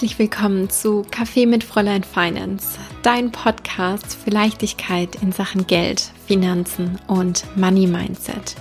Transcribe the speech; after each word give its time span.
herzlich 0.00 0.18
willkommen 0.18 0.70
zu 0.70 1.04
Kaffee 1.10 1.44
mit 1.44 1.62
Fräulein 1.62 2.04
Finance, 2.04 2.78
dein 3.02 3.30
Podcast 3.30 4.14
für 4.14 4.30
Leichtigkeit 4.30 5.16
in 5.16 5.30
Sachen 5.30 5.66
Geld, 5.66 6.10
Finanzen 6.26 6.98
und 7.06 7.44
Money 7.54 7.86
Mindset. 7.86 8.56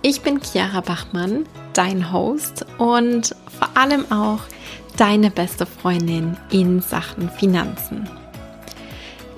Ich 0.00 0.22
bin 0.22 0.40
Chiara 0.40 0.80
Bachmann, 0.80 1.44
dein 1.74 2.10
Host 2.10 2.64
und 2.78 3.36
vor 3.58 3.68
allem 3.74 4.10
auch 4.10 4.40
deine 4.96 5.30
beste 5.30 5.66
Freundin 5.66 6.38
in 6.50 6.80
Sachen 6.80 7.28
Finanzen. 7.28 8.08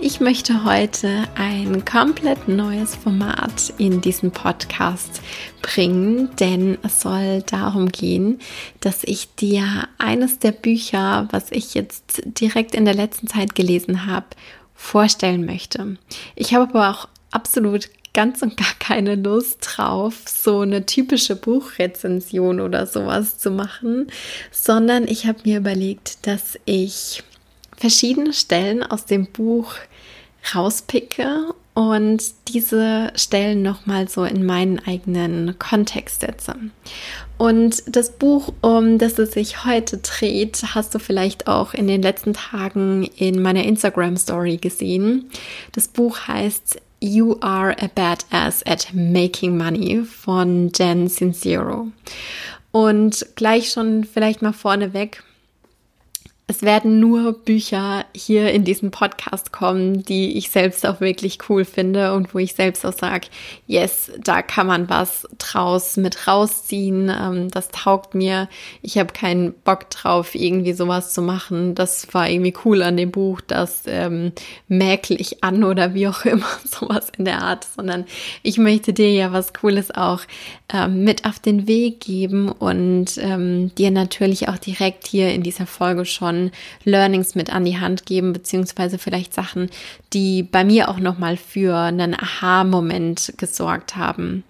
Ich 0.07 0.21
möchte 0.21 0.65
heute 0.65 1.25
ein 1.35 1.87
komplett 1.87 2.47
neues 2.47 2.95
Format 2.95 3.73
in 3.79 4.03
diesen 4.03 4.33
Podcast 4.33 5.23
bringen, 5.63 6.29
denn 6.37 6.77
es 6.83 7.01
soll 7.01 7.41
darum 7.41 7.89
gehen, 7.89 8.39
dass 8.81 9.03
ich 9.05 9.35
dir 9.35 9.89
eines 9.97 10.41
der 10.41 10.53
Bücher, 10.53 11.27
was 11.31 11.51
ich 11.51 11.73
jetzt 11.73 12.21
direkt 12.27 12.75
in 12.75 12.85
der 12.85 12.93
letzten 12.93 13.29
Zeit 13.29 13.55
gelesen 13.55 14.05
habe, 14.05 14.27
vorstellen 14.75 15.47
möchte. 15.47 15.97
Ich 16.37 16.53
habe 16.53 16.65
aber 16.65 16.91
auch 16.91 17.09
absolut 17.31 17.89
ganz 18.13 18.43
und 18.43 18.59
gar 18.59 18.75
keine 18.79 19.15
Lust 19.15 19.61
drauf, 19.63 20.17
so 20.27 20.61
eine 20.61 20.85
typische 20.85 21.35
Buchrezension 21.35 22.61
oder 22.61 22.87
sowas 22.87 23.39
zu 23.39 23.51
machen, 23.51 24.09
sondern 24.51 25.09
ich 25.09 25.27
habe 25.27 25.39
mir 25.47 25.57
überlegt, 25.57 26.27
dass 26.27 26.59
ich 26.67 27.23
verschiedene 27.77 28.35
Stellen 28.35 28.83
aus 28.83 29.07
dem 29.07 29.27
Buch 29.27 29.75
rauspicke 30.53 31.55
und 31.75 32.23
diese 32.49 33.13
Stellen 33.17 33.63
nochmal 33.63 34.09
so 34.09 34.25
in 34.25 34.47
meinen 34.47 34.79
eigenen 34.79 35.59
Kontext 35.59 36.21
setze. 36.21 36.55
Und 37.37 37.83
das 37.89 38.13
Buch, 38.13 38.53
um 38.61 38.99
das 38.99 39.19
es 39.19 39.33
sich 39.33 39.65
heute 39.65 39.99
dreht, 39.99 40.63
hast 40.75 40.95
du 40.95 41.01
vielleicht 41.01 41.49
auch 41.49 41.75
in 41.75 41.89
den 41.89 42.01
letzten 42.01 42.33
Tagen 42.33 43.05
in 43.17 43.43
meiner 43.43 43.65
Instagram 43.65 44.17
Story 44.17 44.57
gesehen. 44.57 45.31
Das 45.73 45.89
Buch 45.89 46.29
heißt 46.29 46.81
You 47.01 47.37
Are 47.41 47.77
a 47.81 47.89
Badass 47.93 48.65
at 48.67 48.95
Making 48.95 49.59
Money 49.59 50.05
von 50.05 50.71
Jen 50.75 51.09
Sincero. 51.09 51.89
Und 52.71 53.27
gleich 53.35 53.71
schon 53.71 54.05
vielleicht 54.05 54.43
mal 54.43 54.53
vorneweg, 54.53 55.23
es 56.47 56.61
werden 56.61 57.01
nur 57.01 57.33
Bücher 57.33 58.05
hier 58.15 58.53
in 58.53 58.65
diesem 58.65 58.91
Podcast 58.91 59.51
kommen, 59.51 60.03
die 60.03 60.37
ich 60.37 60.51
selbst 60.51 60.87
auch 60.87 61.01
wirklich 61.01 61.39
cool 61.49 61.65
finde 61.65 62.13
und 62.13 62.35
wo 62.35 62.39
ich 62.39 62.53
selbst 62.53 62.85
auch 62.85 62.93
sage, 62.93 63.29
yes, 63.67 64.13
da 64.23 64.43
kann 64.43 64.67
man 64.67 64.91
was 64.91 65.27
draus 65.39 65.97
mit 65.97 66.27
rausziehen. 66.27 67.09
Ähm, 67.09 67.51
das 67.51 67.69
taugt 67.69 68.15
mir. 68.15 68.51
Ich 68.83 68.99
habe 68.99 69.15
keinen 69.15 69.55
Bock 69.55 69.89
drauf, 69.89 70.35
irgendwie 70.35 70.75
sowas 70.75 71.15
zu 71.15 71.23
machen. 71.23 71.75
Das 71.75 72.13
war 72.13 72.29
irgendwie 72.29 72.55
cool 72.67 72.83
an 72.83 72.99
dem 72.99 73.11
Buch, 73.11 73.41
das 73.41 73.85
ähm, 73.87 74.33
mäkel 74.69 75.19
ich 75.19 75.43
an 75.43 75.65
oder 75.65 75.95
wie 75.95 76.09
auch 76.09 76.27
immer, 76.27 76.47
sowas 76.65 77.07
in 77.17 77.25
der 77.25 77.41
Art, 77.41 77.67
sondern 77.75 78.05
ich 78.43 78.59
möchte 78.59 78.93
dir 78.93 79.11
ja 79.11 79.33
was 79.33 79.55
Cooles 79.55 79.91
auch 79.93 80.21
ähm, 80.71 81.05
mit 81.05 81.25
auf 81.25 81.39
den 81.39 81.67
Weg 81.67 82.01
geben 82.01 82.51
und 82.51 83.17
ähm, 83.17 83.75
dir 83.77 83.91
natürlich 83.91 84.49
auch 84.49 84.59
direkt 84.59 85.07
hier 85.07 85.33
in 85.33 85.43
dieser 85.43 85.67
Folge 85.67 86.05
schon 86.05 86.44
Learnings 86.85 87.35
mit 87.35 87.53
an 87.53 87.65
die 87.65 87.79
Hand 87.79 88.07
geben, 88.07 88.33
beziehungsweise 88.33 88.99
vielleicht 88.99 89.35
Sachen, 89.35 89.71
die 90.13 90.43
bei 90.43 90.65
mir 90.65 90.89
auch 90.89 90.99
nochmal 90.99 91.37
für 91.37 91.77
einen 91.77 92.15
Aha-Moment 92.15 93.35
gesorgt 93.37 93.97
haben. 93.97 94.45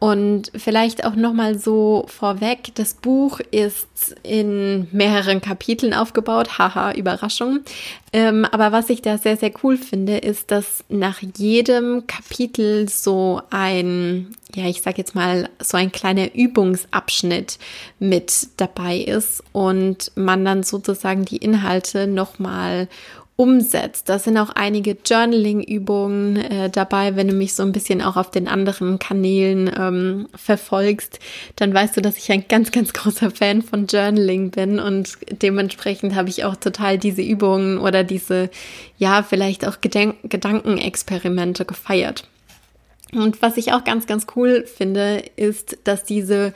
Und 0.00 0.52
vielleicht 0.54 1.04
auch 1.04 1.16
nochmal 1.16 1.58
so 1.58 2.04
vorweg, 2.06 2.72
das 2.76 2.94
Buch 2.94 3.40
ist 3.50 4.14
in 4.22 4.86
mehreren 4.92 5.40
Kapiteln 5.40 5.92
aufgebaut. 5.92 6.56
Haha, 6.58 6.92
Überraschung. 6.92 7.60
Ähm, 8.12 8.44
aber 8.44 8.70
was 8.70 8.90
ich 8.90 9.02
da 9.02 9.18
sehr, 9.18 9.36
sehr 9.36 9.50
cool 9.64 9.76
finde, 9.76 10.18
ist, 10.18 10.52
dass 10.52 10.84
nach 10.88 11.20
jedem 11.36 12.06
Kapitel 12.06 12.88
so 12.88 13.42
ein, 13.50 14.28
ja, 14.54 14.66
ich 14.66 14.82
sag 14.82 14.98
jetzt 14.98 15.16
mal, 15.16 15.50
so 15.60 15.76
ein 15.76 15.90
kleiner 15.90 16.32
Übungsabschnitt 16.32 17.58
mit 17.98 18.48
dabei 18.56 18.98
ist 18.98 19.42
und 19.52 20.12
man 20.14 20.44
dann 20.44 20.62
sozusagen 20.62 21.24
die 21.24 21.38
Inhalte 21.38 22.06
nochmal 22.06 22.88
umsetzt. 23.38 24.08
Da 24.08 24.18
sind 24.18 24.36
auch 24.36 24.50
einige 24.50 24.96
Journaling-Übungen 25.06 26.36
äh, 26.38 26.70
dabei. 26.70 27.14
Wenn 27.14 27.28
du 27.28 27.34
mich 27.34 27.54
so 27.54 27.62
ein 27.62 27.70
bisschen 27.70 28.02
auch 28.02 28.16
auf 28.16 28.32
den 28.32 28.48
anderen 28.48 28.98
Kanälen 28.98 29.70
ähm, 29.78 30.28
verfolgst, 30.34 31.20
dann 31.54 31.72
weißt 31.72 31.96
du, 31.96 32.00
dass 32.00 32.18
ich 32.18 32.32
ein 32.32 32.46
ganz, 32.48 32.72
ganz 32.72 32.92
großer 32.92 33.30
Fan 33.30 33.62
von 33.62 33.86
Journaling 33.86 34.50
bin 34.50 34.80
und 34.80 35.18
dementsprechend 35.30 36.16
habe 36.16 36.30
ich 36.30 36.44
auch 36.44 36.56
total 36.56 36.98
diese 36.98 37.22
Übungen 37.22 37.78
oder 37.78 38.02
diese, 38.02 38.50
ja, 38.98 39.22
vielleicht 39.22 39.64
auch 39.68 39.80
Gedenk 39.80 40.16
Gedankenexperimente 40.24 41.64
gefeiert. 41.64 42.26
Und 43.12 43.40
was 43.40 43.56
ich 43.56 43.72
auch 43.72 43.84
ganz, 43.84 44.06
ganz 44.06 44.26
cool 44.34 44.66
finde, 44.66 45.22
ist, 45.36 45.78
dass 45.84 46.02
diese 46.02 46.52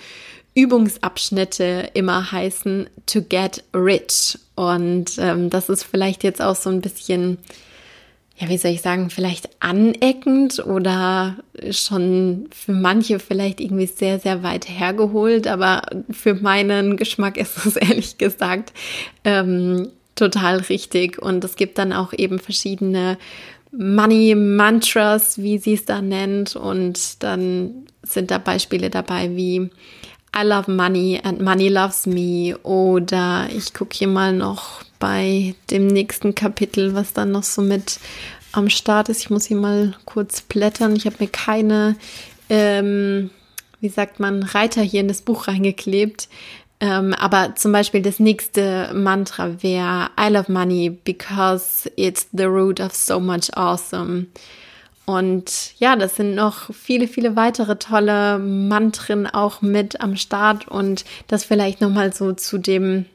Übungsabschnitte 0.55 1.91
immer 1.95 2.31
heißen 2.31 2.89
to 3.07 3.23
get 3.23 3.65
rich. 3.75 4.39
Und 4.55 5.13
ähm, 5.19 5.51
das 5.51 5.69
ist 5.69 5.85
vielleicht 5.85 6.25
jetzt 6.25 6.43
auch 6.43 6.57
so 6.57 6.69
ein 6.69 6.83
bisschen, 6.83 7.39
ja, 8.37 8.49
wie 8.49 8.59
soll 8.59 8.73
ich 8.73 8.83
sagen, 8.83 9.09
vielleicht 9.09 9.49
aneckend 9.61 10.65
oder 10.65 11.37
schon 11.71 12.49
für 12.51 12.73
manche 12.73 13.19
vielleicht 13.19 13.61
irgendwie 13.61 13.87
sehr, 13.87 14.19
sehr 14.19 14.43
weit 14.43 14.69
hergeholt. 14.69 15.47
Aber 15.47 15.83
für 16.11 16.35
meinen 16.35 16.97
Geschmack 16.97 17.39
ist 17.39 17.65
es 17.65 17.77
ehrlich 17.77 18.19
gesagt 18.19 18.73
ähm, 19.25 19.89
total 20.17 20.59
richtig. 20.59 21.21
Und 21.21 21.45
es 21.45 21.57
gibt 21.57 21.79
dann 21.79 21.95
auch 21.95 22.13
eben 22.13 22.39
verschiedene 22.39 23.17
Money 23.71 24.35
Mantras, 24.35 25.39
wie 25.39 25.57
sie 25.57 25.73
es 25.73 25.87
da 25.87 26.03
nennt. 26.03 26.57
Und 26.57 27.23
dann 27.23 27.87
sind 28.03 28.31
da 28.31 28.37
Beispiele 28.37 28.91
dabei 28.91 29.35
wie 29.35 29.71
I 30.35 30.45
love 30.45 30.71
money 30.71 31.21
and 31.23 31.41
money 31.41 31.69
loves 31.69 32.07
me. 32.07 32.57
Oder 32.63 33.49
ich 33.55 33.75
gucke 33.75 33.97
hier 33.97 34.09
mal 34.09 34.33
noch 34.33 34.83
bei 34.99 35.55
dem 35.71 35.87
nächsten 35.87 36.35
Kapitel, 36.35 36.95
was 36.95 37.13
dann 37.13 37.33
noch 37.33 37.43
so 37.43 37.61
mit 37.63 37.99
am 38.53 38.71
Start 38.71 39.09
ist. 39.09 39.21
Ich 39.21 39.31
muss 39.31 39.47
hier 39.47 39.57
mal 39.57 39.95
kurz 40.05 40.43
blättern. 40.43 40.97
Ich 40.97 41.07
habe 41.07 41.17
mir 41.19 41.29
keine, 41.29 41.97
ähm, 42.49 43.31
wie 43.81 43.89
sagt 43.89 44.21
man, 44.21 44.43
Reiter 44.43 44.83
hier 44.83 45.01
in 45.01 45.09
das 45.09 45.23
Buch 45.23 45.49
reingeklebt. 45.49 46.29
Ähm, 46.81 47.15
aber 47.15 47.55
zum 47.55 47.73
Beispiel 47.73 48.03
das 48.03 48.19
nächste 48.19 48.93
Mantra 48.93 49.63
wäre 49.63 50.11
I 50.19 50.29
love 50.31 50.51
money 50.51 50.91
because 50.91 51.91
it's 51.97 52.27
the 52.33 52.45
root 52.45 52.81
of 52.81 52.95
so 52.95 53.21
much 53.21 53.57
awesome. 53.57 54.27
Und 55.05 55.73
ja, 55.79 55.97
das 55.97 56.17
sind 56.17 56.35
noch 56.35 56.73
viele, 56.73 57.09
viele 57.09 57.35
weitere 57.35 57.77
tolle 57.77 58.39
Mantren 58.39 59.27
auch 59.27 59.61
mit 59.61 60.01
am 60.01 60.17
Start 60.17 60.69
und 60.69 61.05
das 61.27 61.45
vielleicht 61.45 61.81
nochmal 61.81 62.13
so 62.13 62.33
zu 62.33 62.59
dem, 62.59 63.07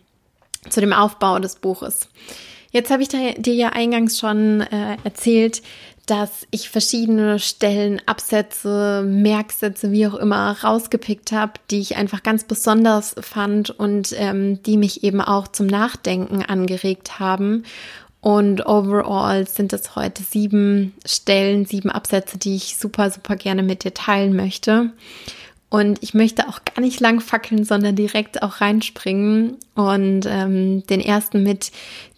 zu 0.70 0.82
dem 0.82 0.92
Aufbau 0.92 1.40
des 1.40 1.56
Buches. 1.56 2.10
Jetzt 2.72 2.92
habe 2.92 3.02
ich 3.02 3.08
dir 3.08 3.54
ja 3.54 3.70
eingangs 3.70 4.20
schon 4.20 4.62
äh, 4.62 4.98
erzählt, 5.04 5.62
dass 6.08 6.48
ich 6.52 6.70
verschiedene 6.70 7.38
Stellen, 7.38 8.02
Absätze, 8.06 9.04
Merksätze, 9.06 9.92
wie 9.92 10.08
auch 10.08 10.16
immer, 10.16 10.58
rausgepickt 10.64 11.34
habe, 11.34 11.54
die 11.70 11.80
ich 11.80 11.98
einfach 11.98 12.24
ganz 12.24 12.46
besonders 12.46 13.14
fand 13.20 13.72
und 13.72 14.16
ähm, 14.18 14.64
die 14.64 14.78
mich 14.78 15.04
eben 15.04 15.20
auch 15.22 15.50
zum 15.50 15.68
Nachdenken 15.68 16.44
angeregt 16.44 17.20
haben. 17.20 17.64
Und 18.22 18.66
overall 18.66 19.48
sind 19.48 19.74
es 19.74 19.96
heute 19.96 20.24
sieben 20.24 20.94
Stellen, 21.06 21.66
sieben 21.66 21.90
Absätze, 21.90 22.38
die 22.38 22.56
ich 22.56 22.78
super, 22.78 23.12
super 23.12 23.36
gerne 23.36 23.64
mit 23.64 23.84
dir 23.84 23.94
teilen 23.94 24.36
möchte. 24.36 24.92
Und 25.70 26.02
ich 26.02 26.14
möchte 26.14 26.48
auch 26.48 26.62
gar 26.64 26.82
nicht 26.82 27.02
lang 27.02 27.20
fackeln, 27.20 27.66
sondern 27.66 27.96
direkt 27.96 28.42
auch 28.42 28.62
reinspringen 28.62 29.58
und 29.76 30.26
ähm, 30.26 30.88
den 30.88 31.02
ersten 31.02 31.44
mit 31.44 31.72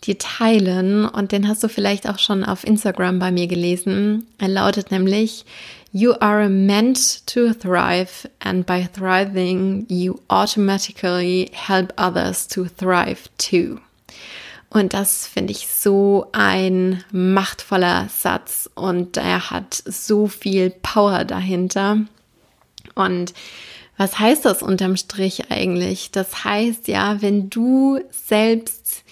dir 0.03 0.19
teilen. 0.19 1.05
Und 1.05 1.31
den 1.31 1.47
hast 1.47 1.63
du 1.63 1.67
vielleicht 1.67 2.07
auch 2.07 2.19
schon 2.19 2.43
auf 2.43 2.63
Instagram 2.63 3.17
bei 3.17 3.31
mir 3.31 3.47
gelesen. 3.47 4.27
Er 4.37 4.49
lautet 4.49 4.91
nämlich, 4.91 5.45
You 5.91 6.13
are 6.19 6.47
meant 6.47 7.25
to 7.25 7.51
thrive 7.53 8.29
and 8.39 8.67
by 8.67 8.87
thriving 8.93 9.87
you 9.89 10.19
automatically 10.27 11.49
help 11.51 11.91
others 11.99 12.47
to 12.49 12.65
thrive 12.65 13.29
too. 13.39 13.79
Und 14.69 14.93
das 14.93 15.25
finde 15.25 15.51
ich 15.51 15.67
so 15.67 16.27
ein 16.31 17.03
machtvoller 17.11 18.07
Satz 18.15 18.69
und 18.75 19.17
er 19.17 19.49
hat 19.49 19.73
so 19.73 20.27
viel 20.27 20.69
Power 20.69 21.25
dahinter. 21.25 22.01
Und 22.93 23.33
was 23.97 24.19
heißt 24.19 24.45
das 24.45 24.61
unterm 24.61 24.95
Strich 24.95 25.49
eigentlich? 25.49 26.11
Das 26.11 26.43
heißt 26.43 26.87
ja, 26.87 27.21
wenn 27.21 27.49
du 27.49 27.99
selbst 28.11 29.03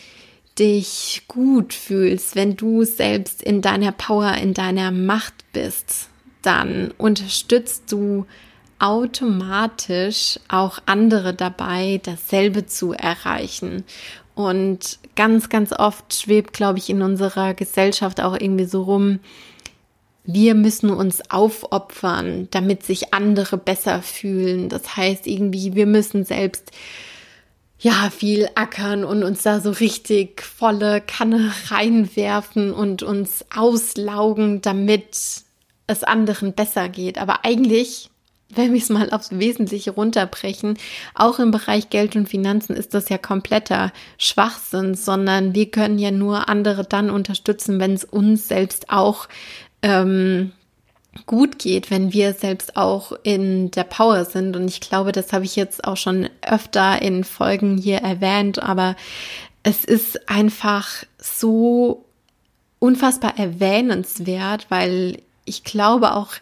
dich 0.59 1.24
gut 1.27 1.74
fühlst, 1.74 2.36
wenn 2.36 2.56
du 2.56 2.83
selbst 2.83 3.42
in 3.42 3.62
deiner 3.62 3.92
Power, 3.92 4.33
in 4.36 4.54
deiner 4.54 4.92
Macht 4.92 5.33
bist, 5.54 6.09
dann 6.42 6.94
unterstützt 6.98 7.92
du 7.92 8.25
automatisch 8.80 10.39
auch 10.48 10.80
andere 10.86 11.33
dabei, 11.33 12.00
dasselbe 12.04 12.68
zu 12.68 12.94
erreichen. 12.94 13.83
Und 14.36 15.00
ganz, 15.18 15.50
ganz 15.50 15.74
oft 15.74 16.14
schwebt, 16.14 16.54
glaube 16.54 16.80
ich, 16.80 16.90
in 16.90 17.02
unserer 17.02 17.54
Gesellschaft 17.54 18.22
auch 18.22 18.40
irgendwie 18.40 18.66
so 18.66 18.84
rum, 18.84 19.19
wir 20.24 20.56
müssen 20.56 20.90
uns 20.90 21.31
aufopfern, 21.31 22.50
damit 22.52 22.84
sich 22.84 23.14
andere 23.14 23.58
besser 23.58 24.02
fühlen. 24.02 24.69
Das 24.69 24.96
heißt 24.96 25.25
irgendwie, 25.25 25.74
wir 25.74 25.86
müssen 25.86 26.25
selbst 26.25 26.72
ja 27.80 28.10
viel 28.10 28.50
ackern 28.56 29.04
und 29.04 29.24
uns 29.24 29.44
da 29.44 29.60
so 29.62 29.72
richtig 29.72 30.42
volle 30.42 31.02
Kanne 31.02 31.52
reinwerfen 31.69 32.72
und 32.74 33.04
uns 33.04 33.46
auslaugen, 33.56 34.62
damit 34.62 35.44
es 35.88 36.04
anderen 36.04 36.54
besser 36.54 36.90
geht. 36.90 37.18
Aber 37.18 37.46
eigentlich, 37.46 38.10
wenn 38.49 38.73
wir 38.73 38.79
es 38.79 38.89
mal 38.89 39.09
aufs 39.11 39.38
Wesentliche 39.38 39.91
runterbrechen, 39.91 40.77
auch 41.13 41.39
im 41.39 41.51
Bereich 41.51 41.89
Geld 41.89 42.15
und 42.15 42.29
Finanzen 42.29 42.75
ist 42.75 42.94
das 42.94 43.09
ja 43.09 43.17
kompletter 43.17 43.91
Schwachsinn, 44.17 44.95
sondern 44.95 45.53
wir 45.53 45.69
können 45.69 45.99
ja 45.99 46.11
nur 46.11 46.47
andere 46.47 46.83
dann 46.83 47.09
unterstützen, 47.09 47.79
wenn 47.79 47.94
es 47.94 48.05
uns 48.05 48.47
selbst 48.47 48.89
auch 48.89 49.27
ähm, 49.81 50.53
gut 51.25 51.59
geht, 51.59 51.91
wenn 51.91 52.13
wir 52.13 52.33
selbst 52.33 52.77
auch 52.77 53.11
in 53.23 53.71
der 53.71 53.83
Power 53.83 54.25
sind. 54.25 54.55
Und 54.55 54.67
ich 54.67 54.79
glaube, 54.79 55.11
das 55.11 55.33
habe 55.33 55.45
ich 55.45 55.55
jetzt 55.55 55.83
auch 55.83 55.97
schon 55.97 56.29
öfter 56.41 57.01
in 57.01 57.23
Folgen 57.23 57.77
hier 57.77 57.97
erwähnt, 57.97 58.61
aber 58.61 58.95
es 59.63 59.83
ist 59.83 60.29
einfach 60.29 60.88
so 61.17 62.05
unfassbar 62.79 63.38
erwähnenswert, 63.38 64.67
weil 64.69 65.17
ich 65.47 65.63
glaube 65.63 66.13
auch, 66.13 66.33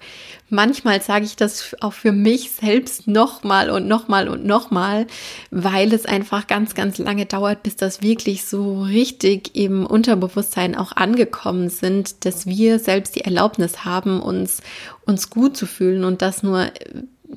manchmal 0.50 1.02
sage 1.02 1.26
ich 1.26 1.36
das 1.36 1.76
auch 1.82 1.94
für 1.94 2.12
mich 2.12 2.52
selbst 2.52 3.08
nochmal 3.08 3.70
und 3.70 3.88
nochmal 3.88 4.28
und 4.28 4.46
nochmal, 4.46 5.08
weil 5.52 5.94
es 5.94 6.06
einfach 6.06 6.48
ganz, 6.48 6.76
ganz 6.76 6.98
lange 6.98 7.26
dauert, 7.26 7.64
bis 7.64 7.76
das 7.76 8.02
wirklich 8.02 8.46
so 8.46 8.82
richtig 8.82 9.56
im 9.56 9.86
Unterbewusstsein 9.86 10.76
auch 10.76 10.92
angekommen 10.92 11.70
sind, 11.70 12.26
dass 12.26 12.46
wir 12.46 12.80
selbst 12.80 13.16
die 13.16 13.22
Erlaubnis 13.22 13.86
haben, 13.86 14.22
uns, 14.22 14.62
uns 15.06 15.30
gut 15.30 15.56
zu 15.56 15.66
fühlen 15.66 16.04
und 16.04 16.22
das 16.22 16.44
nur, 16.44 16.72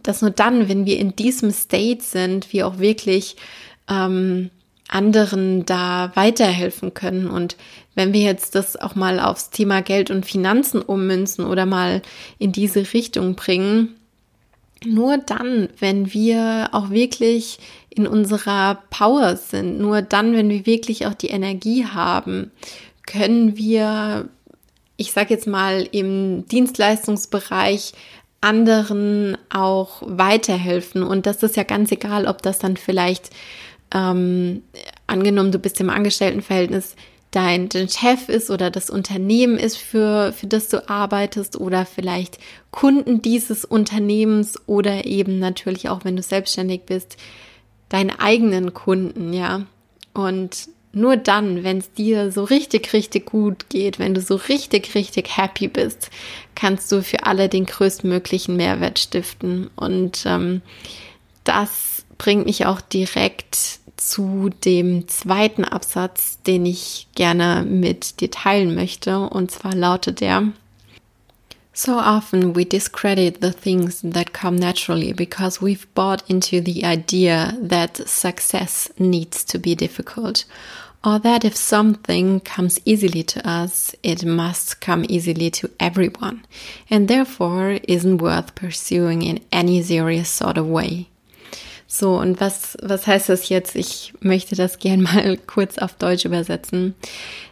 dass 0.03 0.23
nur 0.23 0.31
dann, 0.31 0.69
wenn 0.69 0.87
wir 0.87 0.99
in 0.99 1.17
diesem 1.17 1.51
State 1.51 2.03
sind, 2.03 2.53
wir 2.53 2.67
auch 2.67 2.79
wirklich 2.79 3.37
ähm, 3.89 4.51
anderen 4.89 5.67
da 5.67 6.13
weiterhelfen 6.15 6.95
können. 6.95 7.29
Und 7.29 7.57
wenn 7.95 8.13
wir 8.13 8.23
jetzt 8.23 8.55
das 8.55 8.77
auch 8.77 8.95
mal 8.95 9.21
aufs 9.21 9.51
Thema 9.51 9.83
Geld 9.83 10.11
und 10.11 10.27
Finanzen 10.27 10.81
ummünzen 10.81 11.45
oder 11.45 11.67
mal 11.67 12.03
in 12.39 12.53
diese 12.53 12.93
Richtung 12.95 13.35
bringen, 13.35 13.95
nur 14.85 15.19
dann, 15.19 15.69
wenn 15.79 16.13
wir 16.13 16.71
auch 16.73 16.91
wirklich 16.91 17.59
in 17.91 18.07
unserer 18.07 18.79
Power 18.91 19.37
sind, 19.37 19.79
nur 19.79 20.03
dann, 20.03 20.35
wenn 20.35 20.49
wir 20.49 20.67
wirklich 20.67 21.07
auch 21.07 21.15
die 21.15 21.29
Energie 21.29 21.85
haben, 21.85 22.53
können 23.07 23.57
wir, 23.57 24.29
ich 24.97 25.13
sage 25.13 25.35
jetzt 25.35 25.47
mal, 25.47 25.89
im 25.91 26.47
Dienstleistungsbereich 26.47 27.93
anderen 28.41 29.37
auch 29.51 30.03
weiterhelfen. 30.05 31.03
Und 31.03 31.27
das 31.27 31.43
ist 31.43 31.57
ja 31.57 31.65
ganz 31.65 31.91
egal, 31.91 32.27
ob 32.27 32.43
das 32.43 32.59
dann 32.59 32.77
vielleicht 32.77 33.31
ähm, 33.93 34.63
angenommen, 35.07 35.53
du 35.53 35.59
bist 35.59 35.81
im 35.81 35.91
Angestelltenverhältnis, 35.91 36.95
dein, 37.31 37.69
dein 37.69 37.89
Chef 37.89 38.29
ist 38.29 38.51
oder 38.51 38.71
das 38.71 38.91
Unternehmen 38.91 39.59
ist, 39.59 39.77
für, 39.77 40.33
für 40.33 40.47
das 40.47 40.69
du 40.69 40.89
arbeitest 40.89 41.61
oder 41.61 41.85
vielleicht 41.85 42.39
Kunden 42.71 43.23
dieses 43.23 43.65
Unternehmens 43.65 44.59
oder 44.67 45.07
eben 45.07 45.39
natürlich 45.39 45.89
auch, 45.89 46.05
wenn 46.05 46.17
du 46.17 46.23
selbstständig 46.23 46.83
bist, 46.87 47.17
deine 47.89 48.21
eigenen 48.21 48.75
Kunden, 48.75 49.33
ja. 49.33 49.67
Und 50.15 50.69
nur 50.93 51.17
dann, 51.17 51.65
wenn 51.65 51.79
es 51.79 51.93
dir 51.93 52.33
so 52.33 52.45
richtig, 52.45 52.93
richtig 52.93 53.27
gut 53.27 53.69
geht, 53.69 53.99
wenn 53.99 54.15
du 54.15 54.21
so 54.21 54.37
richtig, 54.37 54.95
richtig 54.95 55.37
happy 55.37 55.69
bist, 55.69 56.11
kannst 56.55 56.91
du 56.91 57.03
für 57.03 57.25
alle 57.25 57.49
den 57.49 57.67
größtmöglichen 57.67 58.57
Mehrwert 58.57 58.99
stiften. 58.99 59.71
Und 59.77 60.25
ähm, 60.27 60.63
das 61.45 61.98
bringt 62.19 62.47
mich 62.47 62.67
auch 62.67 62.81
direkt 62.81 63.81
zu 63.97 64.51
dem 64.65 65.09
zweiten 65.09 65.65
Absatz, 65.65 66.39
den 66.43 66.67
ich 66.67 67.09
gerne 67.15 67.65
mit 67.65 68.21
dir 68.21 68.31
teilen 68.31 68.75
möchte. 68.75 69.21
Und 69.21 69.51
zwar 69.51 69.75
lautet 69.75 70.21
der, 70.21 70.53
So 71.73 71.93
often 71.93 72.57
we 72.57 72.65
discredit 72.65 73.41
the 73.41 73.53
things 73.53 74.01
that 74.03 74.33
come 74.33 74.59
naturally 74.59 75.13
because 75.13 75.61
we've 75.61 75.87
bought 75.95 76.25
into 76.29 76.61
the 76.61 76.85
idea 76.85 77.57
that 77.63 77.99
success 78.09 78.93
needs 78.99 79.45
to 79.45 79.61
be 79.61 79.77
difficult, 79.77 80.45
or 81.05 81.21
that 81.21 81.45
if 81.45 81.55
something 81.57 82.41
comes 82.41 82.81
easily 82.85 83.23
to 83.23 83.49
us, 83.49 83.95
it 84.03 84.25
must 84.25 84.81
come 84.81 85.05
easily 85.09 85.51
to 85.53 85.71
everyone, 85.79 86.45
and 86.91 87.07
therefore 87.07 87.79
isn't 87.87 88.19
worth 88.19 88.57
pursuing 88.57 89.23
in 89.23 89.39
any 89.53 89.81
serious 89.81 90.29
sort 90.29 90.59
of 90.59 90.67
way. 90.67 91.07
So, 91.91 92.19
und 92.19 92.39
was, 92.39 92.77
was 92.83 93.07
heißt 93.07 93.31
das 93.31 93.49
jetzt? 93.49 93.75
Ich 93.75 94.13
möchte 94.21 94.55
das 94.55 94.79
gern 94.79 95.03
mal 95.03 95.39
kurz 95.39 95.79
auf 95.79 95.95
Deutsch 95.95 96.27
übersetzen. 96.27 96.95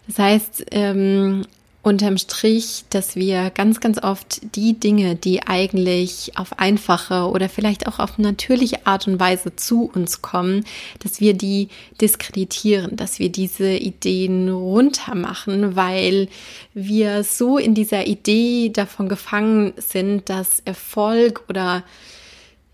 Das 0.06 0.18
heißt, 0.18 0.66
ähm, 0.70 1.46
unterm 1.82 2.18
Strich, 2.18 2.84
dass 2.90 3.14
wir 3.14 3.50
ganz, 3.50 3.80
ganz 3.80 4.02
oft 4.02 4.56
die 4.56 4.78
Dinge, 4.78 5.14
die 5.14 5.44
eigentlich 5.44 6.32
auf 6.36 6.58
einfache 6.58 7.30
oder 7.30 7.48
vielleicht 7.48 7.86
auch 7.86 7.98
auf 7.98 8.18
natürliche 8.18 8.86
Art 8.86 9.06
und 9.06 9.20
Weise 9.20 9.54
zu 9.54 9.90
uns 9.94 10.20
kommen, 10.20 10.64
dass 10.98 11.20
wir 11.20 11.32
die 11.32 11.68
diskreditieren, 12.00 12.96
dass 12.96 13.20
wir 13.20 13.30
diese 13.30 13.70
Ideen 13.70 14.48
runtermachen, 14.50 15.76
weil 15.76 16.28
wir 16.74 17.22
so 17.22 17.56
in 17.56 17.74
dieser 17.74 18.06
Idee 18.06 18.70
davon 18.70 19.08
gefangen 19.08 19.72
sind, 19.76 20.28
dass 20.28 20.60
Erfolg 20.64 21.44
oder 21.48 21.84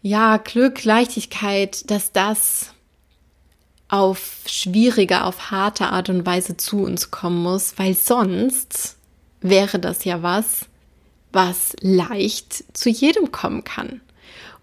ja, 0.02 0.37
Glück, 0.37 0.84
Leichtigkeit, 0.84 1.90
dass 1.90 2.12
das 2.12 2.75
auf 3.88 4.40
schwierige, 4.46 5.25
auf 5.25 5.50
harte 5.50 5.87
Art 5.88 6.08
und 6.08 6.26
Weise 6.26 6.56
zu 6.56 6.82
uns 6.82 7.10
kommen 7.10 7.43
muss, 7.43 7.75
weil 7.78 7.94
sonst 7.94 8.96
wäre 9.40 9.78
das 9.78 10.04
ja 10.04 10.23
was, 10.23 10.66
was 11.32 11.76
leicht 11.80 12.64
zu 12.76 12.90
jedem 12.90 13.32
kommen 13.32 13.64
kann. 13.64 14.00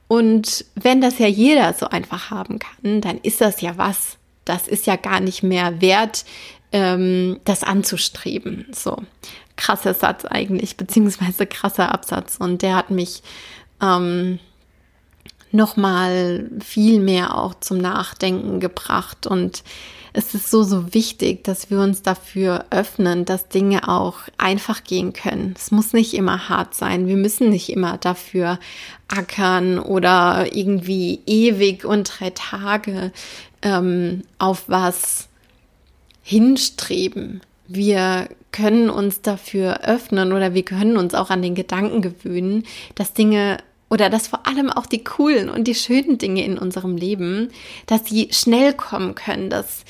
Und 0.08 0.66
wenn 0.76 1.02
das 1.02 1.20
ja 1.20 1.28
jeder 1.28 1.74
so 1.74 1.88
einfach 1.88 2.32
haben 2.32 2.60
kann, 2.60 3.02
dann 3.02 3.20
ist 3.20 3.42
das 3.42 3.62
ja 3.62 3.78
was. 3.78 4.18
Das 4.46 4.68
ist 4.68 4.88
ja 4.88 4.96
gar 4.96 5.20
nicht 5.20 5.44
mehr 5.44 5.80
wert, 5.80 6.26
ähm, 6.72 7.40
das 7.46 7.64
anzustreben. 7.64 8.66
So 8.72 8.98
krasser 9.56 9.94
Satz 9.94 10.26
eigentlich, 10.26 10.76
beziehungsweise 10.76 11.46
krasser 11.46 11.94
Absatz. 11.94 12.38
Und 12.38 12.64
der 12.64 12.76
hat 12.76 12.90
mich 12.90 13.22
ähm, 13.82 14.40
nochmal 15.52 16.50
viel 16.64 17.00
mehr 17.00 17.38
auch 17.38 17.56
zum 17.60 17.78
Nachdenken 17.78 18.60
gebracht. 18.60 19.28
Und 19.28 19.64
es 20.14 20.34
ist 20.34 20.50
so, 20.50 20.64
so 20.64 20.94
wichtig, 20.94 21.44
dass 21.44 21.70
wir 21.70 21.80
uns 21.80 22.02
dafür 22.02 22.66
öffnen, 22.72 23.26
dass 23.26 23.48
Dinge 23.48 23.88
auch 23.88 24.18
einfach 24.38 24.84
gehen 24.84 25.14
können. 25.14 25.54
Es 25.58 25.72
muss 25.72 25.94
nicht 25.94 26.14
immer 26.14 26.50
hart 26.50 26.74
sein. 26.74 27.08
Wir 27.08 27.18
müssen 27.18 27.50
nicht 27.50 27.70
immer 27.70 27.98
dafür 27.98 28.60
ackern 29.08 29.80
oder 29.80 30.48
irgendwie 30.56 31.22
ewig 31.26 31.86
und 31.86 32.20
drei 32.20 32.32
Tage 32.32 33.12
ähm, 33.62 34.24
auf 34.38 34.64
was 34.68 35.30
hinstreben. 36.24 37.42
Wir 37.68 38.30
können 38.52 38.90
uns 38.90 39.22
dafür 39.22 39.82
öffnen 39.84 40.34
oder 40.34 40.54
wir 40.54 40.64
können 40.64 40.98
uns 40.98 41.14
auch 41.14 41.30
an 41.30 41.42
den 41.42 41.54
Gedanken 41.54 42.02
gewöhnen, 42.02 42.64
dass 42.96 43.14
Dinge 43.14 43.58
oder 43.90 44.10
dass 44.10 44.28
vor 44.28 44.48
allem 44.48 44.70
auch 44.70 44.86
die 44.86 45.04
coolen 45.04 45.50
und 45.50 45.68
die 45.68 45.76
schönen 45.76 46.18
Dinge 46.18 46.44
in 46.44 46.58
unserem 46.58 46.96
Leben, 46.96 47.50
dass 47.86 48.06
sie 48.06 48.30
schnell 48.32 48.74
kommen 48.74 49.16
können, 49.16 49.50
dass 49.50 49.84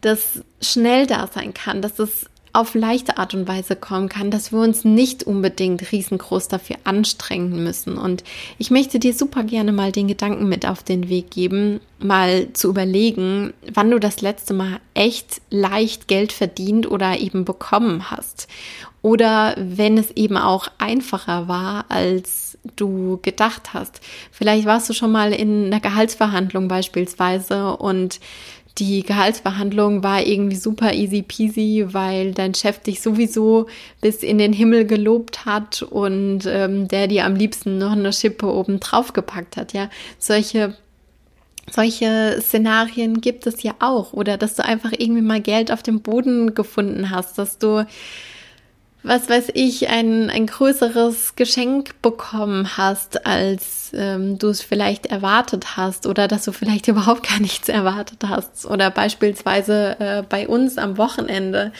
das 0.00 0.42
schnell 0.60 1.06
da 1.06 1.28
sein 1.32 1.54
kann, 1.54 1.82
dass 1.82 1.98
es 1.98 2.26
auf 2.54 2.74
leichte 2.74 3.16
Art 3.16 3.34
und 3.34 3.48
Weise 3.48 3.76
kommen 3.76 4.08
kann, 4.08 4.30
dass 4.30 4.52
wir 4.52 4.60
uns 4.60 4.84
nicht 4.84 5.24
unbedingt 5.24 5.90
riesengroß 5.90 6.48
dafür 6.48 6.76
anstrengen 6.84 7.64
müssen. 7.64 7.96
Und 7.96 8.24
ich 8.58 8.70
möchte 8.70 8.98
dir 8.98 9.14
super 9.14 9.42
gerne 9.44 9.72
mal 9.72 9.90
den 9.90 10.06
Gedanken 10.06 10.48
mit 10.48 10.66
auf 10.66 10.82
den 10.82 11.08
Weg 11.08 11.30
geben, 11.30 11.80
mal 11.98 12.52
zu 12.52 12.68
überlegen, 12.68 13.54
wann 13.72 13.90
du 13.90 13.98
das 13.98 14.20
letzte 14.20 14.52
Mal 14.52 14.80
echt 14.92 15.40
leicht 15.48 16.08
Geld 16.08 16.32
verdient 16.32 16.90
oder 16.90 17.18
eben 17.18 17.46
bekommen 17.46 18.10
hast. 18.10 18.48
Oder 19.02 19.54
wenn 19.58 19.98
es 19.98 20.12
eben 20.12 20.36
auch 20.36 20.68
einfacher 20.78 21.48
war, 21.48 21.86
als 21.88 22.56
du 22.76 23.18
gedacht 23.22 23.74
hast. 23.74 24.00
Vielleicht 24.30 24.64
warst 24.66 24.88
du 24.88 24.92
schon 24.92 25.10
mal 25.10 25.32
in 25.32 25.66
einer 25.66 25.80
Gehaltsverhandlung 25.80 26.68
beispielsweise 26.68 27.76
und 27.76 28.20
die 28.78 29.02
Gehaltsverhandlung 29.02 30.02
war 30.02 30.24
irgendwie 30.24 30.56
super 30.56 30.94
easy 30.94 31.22
peasy, 31.22 31.86
weil 31.88 32.32
dein 32.32 32.54
Chef 32.54 32.78
dich 32.78 33.02
sowieso 33.02 33.66
bis 34.00 34.22
in 34.22 34.38
den 34.38 34.52
Himmel 34.52 34.86
gelobt 34.86 35.44
hat 35.44 35.82
und 35.82 36.46
ähm, 36.46 36.88
der 36.88 37.06
dir 37.06 37.26
am 37.26 37.34
liebsten 37.34 37.78
noch 37.78 37.92
eine 37.92 38.12
Schippe 38.12 38.46
oben 38.46 38.80
drauf 38.80 39.12
gepackt 39.12 39.56
hat. 39.56 39.74
Ja, 39.74 39.90
solche 40.18 40.76
solche 41.70 42.38
Szenarien 42.40 43.20
gibt 43.20 43.46
es 43.46 43.62
ja 43.62 43.74
auch. 43.78 44.12
Oder 44.12 44.36
dass 44.36 44.54
du 44.54 44.64
einfach 44.64 44.92
irgendwie 44.96 45.22
mal 45.22 45.40
Geld 45.40 45.70
auf 45.70 45.82
dem 45.82 46.00
Boden 46.00 46.54
gefunden 46.54 47.10
hast, 47.10 47.38
dass 47.38 47.58
du 47.58 47.86
was 49.02 49.28
weiß 49.28 49.50
ich, 49.54 49.88
ein, 49.88 50.30
ein 50.30 50.46
größeres 50.46 51.34
Geschenk 51.34 52.00
bekommen 52.02 52.76
hast, 52.76 53.26
als 53.26 53.90
ähm, 53.94 54.38
du 54.38 54.48
es 54.48 54.62
vielleicht 54.62 55.06
erwartet 55.06 55.76
hast 55.76 56.06
oder 56.06 56.28
dass 56.28 56.44
du 56.44 56.52
vielleicht 56.52 56.88
überhaupt 56.88 57.28
gar 57.28 57.40
nichts 57.40 57.68
erwartet 57.68 58.24
hast. 58.28 58.66
Oder 58.66 58.90
beispielsweise 58.90 59.96
äh, 59.98 60.22
bei 60.28 60.46
uns 60.46 60.78
am 60.78 60.98
Wochenende, 60.98 61.72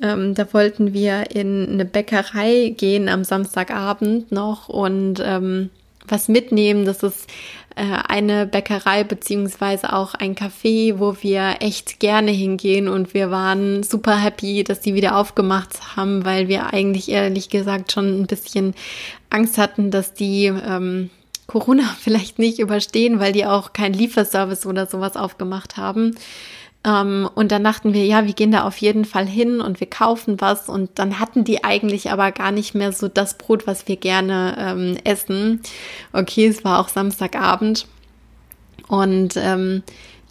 ähm, 0.00 0.34
da 0.34 0.52
wollten 0.52 0.92
wir 0.92 1.30
in 1.34 1.68
eine 1.70 1.84
Bäckerei 1.84 2.74
gehen 2.76 3.08
am 3.08 3.24
Samstagabend 3.24 4.32
noch 4.32 4.68
und 4.68 5.22
ähm, 5.24 5.70
was 6.10 6.28
mitnehmen. 6.28 6.84
Das 6.84 7.02
ist 7.02 7.28
äh, 7.76 7.84
eine 8.08 8.46
Bäckerei 8.46 9.04
beziehungsweise 9.04 9.92
auch 9.92 10.14
ein 10.14 10.34
Café, 10.34 10.98
wo 10.98 11.16
wir 11.20 11.56
echt 11.60 12.00
gerne 12.00 12.30
hingehen 12.30 12.88
und 12.88 13.14
wir 13.14 13.30
waren 13.30 13.82
super 13.82 14.16
happy, 14.16 14.64
dass 14.64 14.80
die 14.80 14.94
wieder 14.94 15.16
aufgemacht 15.16 15.96
haben, 15.96 16.24
weil 16.24 16.48
wir 16.48 16.72
eigentlich 16.72 17.08
ehrlich 17.08 17.48
gesagt 17.48 17.92
schon 17.92 18.20
ein 18.20 18.26
bisschen 18.26 18.74
Angst 19.30 19.56
hatten, 19.56 19.90
dass 19.90 20.14
die 20.14 20.46
ähm, 20.46 21.10
Corona 21.46 21.84
vielleicht 22.00 22.38
nicht 22.38 22.58
überstehen, 22.58 23.20
weil 23.20 23.32
die 23.32 23.46
auch 23.46 23.72
keinen 23.72 23.94
Lieferservice 23.94 24.66
oder 24.66 24.86
sowas 24.86 25.16
aufgemacht 25.16 25.76
haben. 25.76 26.16
Ähm, 26.82 27.28
und 27.34 27.52
dann 27.52 27.64
dachten 27.64 27.92
wir, 27.92 28.06
ja, 28.06 28.26
wir 28.26 28.32
gehen 28.32 28.52
da 28.52 28.64
auf 28.64 28.78
jeden 28.78 29.04
Fall 29.04 29.26
hin 29.26 29.60
und 29.60 29.80
wir 29.80 29.88
kaufen 29.88 30.40
was. 30.40 30.68
Und 30.68 30.98
dann 30.98 31.18
hatten 31.18 31.44
die 31.44 31.62
eigentlich 31.64 32.10
aber 32.10 32.32
gar 32.32 32.52
nicht 32.52 32.74
mehr 32.74 32.92
so 32.92 33.08
das 33.08 33.36
Brot, 33.36 33.66
was 33.66 33.86
wir 33.88 33.96
gerne 33.96 34.56
ähm, 34.58 34.96
essen. 35.04 35.60
Okay, 36.12 36.46
es 36.46 36.64
war 36.64 36.80
auch 36.80 36.88
Samstagabend. 36.88 37.86
Und 38.88 39.36
ähm, 39.36 39.82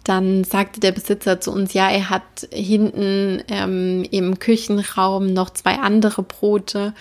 dann 0.04 0.44
sagte 0.44 0.80
der 0.80 0.92
Besitzer 0.92 1.40
zu 1.40 1.52
uns, 1.52 1.72
ja, 1.72 1.88
er 1.88 2.10
hat 2.10 2.48
hinten 2.52 3.42
ähm, 3.48 4.04
im 4.10 4.38
Küchenraum 4.38 5.32
noch 5.32 5.50
zwei 5.50 5.78
andere 5.78 6.22
Brote 6.22 6.94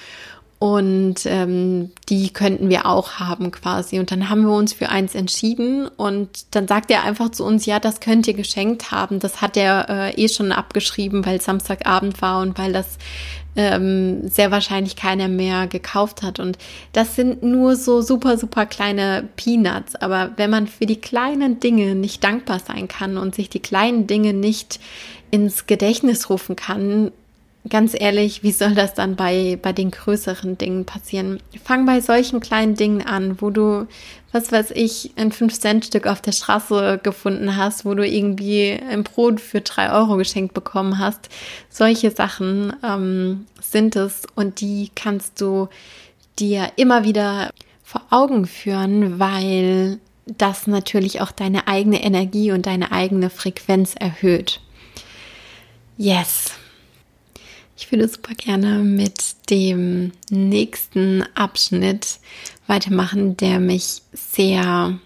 und 0.60 1.26
ähm, 1.26 1.92
die 2.10 2.32
könnten 2.32 2.68
wir 2.68 2.86
auch 2.86 3.14
haben 3.14 3.50
quasi. 3.52 3.98
Und 3.98 4.12
dann 4.12 4.30
haben 4.30 4.42
wir 4.42 4.54
uns 4.54 4.74
für 4.74 4.90
eins 4.90 5.16
entschieden 5.16 5.88
und 5.88 6.54
dann 6.54 6.68
sagt 6.68 6.92
er 6.92 7.04
einfach 7.04 7.32
zu 7.32 7.46
uns, 7.46 7.66
ja, 7.66 7.80
das 7.80 8.02
könnt 8.02 8.28
ihr 8.28 8.34
geschenkt 8.34 8.92
haben. 8.92 9.20
Das 9.20 9.42
hat 9.42 9.56
er 9.56 9.90
äh, 9.90 10.22
eh 10.22 10.28
schon 10.28 10.52
abgeschrieben, 10.52 11.26
weil 11.26 11.40
Samstagabend 11.40 12.22
war 12.22 12.42
und 12.42 12.58
weil 12.60 12.74
das 12.74 12.98
ähm, 13.56 14.28
sehr 14.28 14.52
wahrscheinlich 14.52 14.98
keiner 14.98 15.30
mehr 15.30 15.68
gekauft 15.68 16.24
hat. 16.24 16.42
Und 16.42 16.58
das 16.92 17.16
sind 17.16 17.42
nur 17.42 17.78
so 17.78 18.02
super, 18.02 18.38
super 18.38 18.66
kleine 18.66 19.30
Peanuts. 19.38 19.96
Aber 19.96 20.32
wenn 20.36 20.50
man 20.50 20.68
für 20.68 20.86
die 20.86 21.00
kleinen 21.00 21.62
Dinge 21.62 21.96
nicht 21.96 22.22
dankbar 22.22 22.60
sein 22.60 22.90
kann 22.90 23.18
und 23.18 23.34
sich 23.34 23.50
die 23.50 23.62
kleinen 23.62 24.08
Dinge 24.08 24.34
nicht 24.34 24.82
ins 25.32 25.68
Gedächtnis 25.68 26.30
rufen 26.30 26.58
kann, 26.58 27.12
ganz 27.70 27.96
ehrlich, 27.98 28.44
wie 28.44 28.52
soll 28.52 28.76
das 28.76 28.94
dann 28.94 29.16
bei, 29.16 29.58
bei 29.62 29.74
den 29.74 29.92
größeren 29.92 30.58
Dingen 30.58 30.86
passieren? 30.86 31.40
Fang 31.64 31.86
bei 31.86 32.02
solchen 32.02 32.40
kleinen 32.40 32.76
Dingen 32.76 33.02
an, 33.02 33.42
wo 33.42 33.50
du, 33.50 33.88
was 34.32 34.52
weiß 34.52 34.72
ich, 34.72 35.12
ein 35.16 35.32
5-Cent-Stück 35.32 36.08
auf 36.08 36.22
der 36.22 36.32
Straße 36.32 37.00
gefunden 37.02 37.56
hast, 37.56 37.86
wo 37.86 37.94
du 37.94 38.06
irgendwie 38.06 38.80
ein 38.90 39.04
Brot 39.04 39.40
für 39.40 39.62
3 39.62 39.92
Euro 39.92 40.18
geschenkt 40.18 40.54
bekommen 40.54 41.00
hast. 41.00 41.30
Solche 41.70 42.12
Sachen 42.12 42.74
ähm, 42.84 43.46
sind 43.62 43.96
es 43.96 44.24
und 44.36 44.62
die 44.62 44.92
kannst 44.96 45.40
du 45.40 45.70
dir 46.40 46.72
immer 46.76 47.04
wieder 47.04 47.52
vor 47.84 48.02
Augen 48.10 48.46
führen, 48.46 49.20
weil 49.20 50.00
das 50.26 50.68
natürlich 50.68 51.22
auch 51.22 51.32
deine 51.32 51.68
eigene 51.68 52.04
Energie 52.04 52.52
und 52.52 52.66
deine 52.66 52.92
eigene 52.92 53.30
Frequenz 53.30 53.96
erhöht. 53.96 54.62
Yes. 55.98 56.59
Ich 57.82 57.94
würde 57.94 58.10
super 58.10 58.36
gerne 58.36 58.80
mit 58.80 59.50
dem 59.50 60.12
nächsten 60.30 61.24
Abschnitt 61.34 62.20
weitermachen, 62.68 63.38
der 63.38 63.62
mich 63.62 64.02
sehr, 64.12 65.00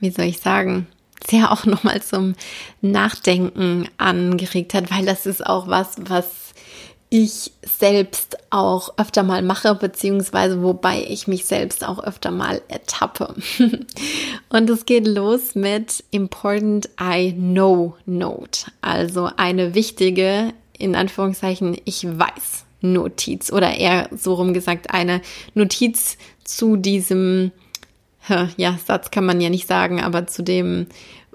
wie 0.00 0.10
soll 0.10 0.24
ich 0.24 0.40
sagen, 0.40 0.88
sehr 1.24 1.52
auch 1.52 1.66
nochmal 1.66 2.02
zum 2.02 2.34
Nachdenken 2.80 3.88
angeregt 3.96 4.74
hat, 4.74 4.90
weil 4.90 5.06
das 5.06 5.24
ist 5.24 5.46
auch 5.46 5.68
was, 5.68 5.94
was 6.00 6.48
ich 7.10 7.52
selbst 7.62 8.38
auch 8.50 8.98
öfter 8.98 9.22
mal 9.22 9.42
mache, 9.42 9.76
beziehungsweise 9.76 10.60
wobei 10.64 11.04
ich 11.08 11.28
mich 11.28 11.46
selbst 11.46 11.86
auch 11.86 12.00
öfter 12.00 12.32
mal 12.32 12.60
ertappe. 12.66 13.36
Und 14.48 14.68
es 14.68 14.84
geht 14.84 15.06
los 15.06 15.54
mit 15.54 16.02
Important 16.10 16.88
I 17.00 17.32
Know 17.32 17.96
Note, 18.04 18.66
also 18.80 19.30
eine 19.36 19.76
wichtige 19.76 20.52
in 20.78 20.94
Anführungszeichen 20.94 21.76
ich 21.84 22.04
weiß 22.04 22.64
Notiz 22.80 23.52
oder 23.52 23.74
eher 23.74 24.08
so 24.16 24.34
rum 24.34 24.54
gesagt 24.54 24.90
eine 24.90 25.20
Notiz 25.54 26.16
zu 26.44 26.76
diesem, 26.76 27.50
ja, 28.56 28.78
Satz 28.84 29.10
kann 29.10 29.26
man 29.26 29.40
ja 29.40 29.50
nicht 29.50 29.66
sagen, 29.66 30.00
aber 30.00 30.26
zu 30.26 30.42
dem 30.42 30.86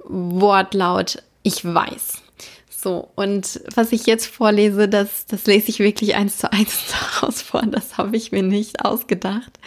Wortlaut 0.05 1.21
ich 1.43 1.63
weiß. 1.65 2.21
So, 2.69 3.09
und 3.15 3.61
was 3.75 3.93
ich 3.93 4.05
jetzt 4.07 4.27
vorlese, 4.27 4.89
das, 4.89 5.25
das 5.25 5.45
lese 5.45 5.69
ich 5.69 5.79
wirklich 5.79 6.15
eins 6.15 6.37
zu 6.37 6.51
eins 6.51 6.93
daraus 7.21 7.41
vor. 7.41 7.61
Das 7.65 7.97
habe 7.97 8.17
ich 8.17 8.33
mir 8.33 8.43
nicht 8.43 8.83
ausgedacht. 8.83 9.57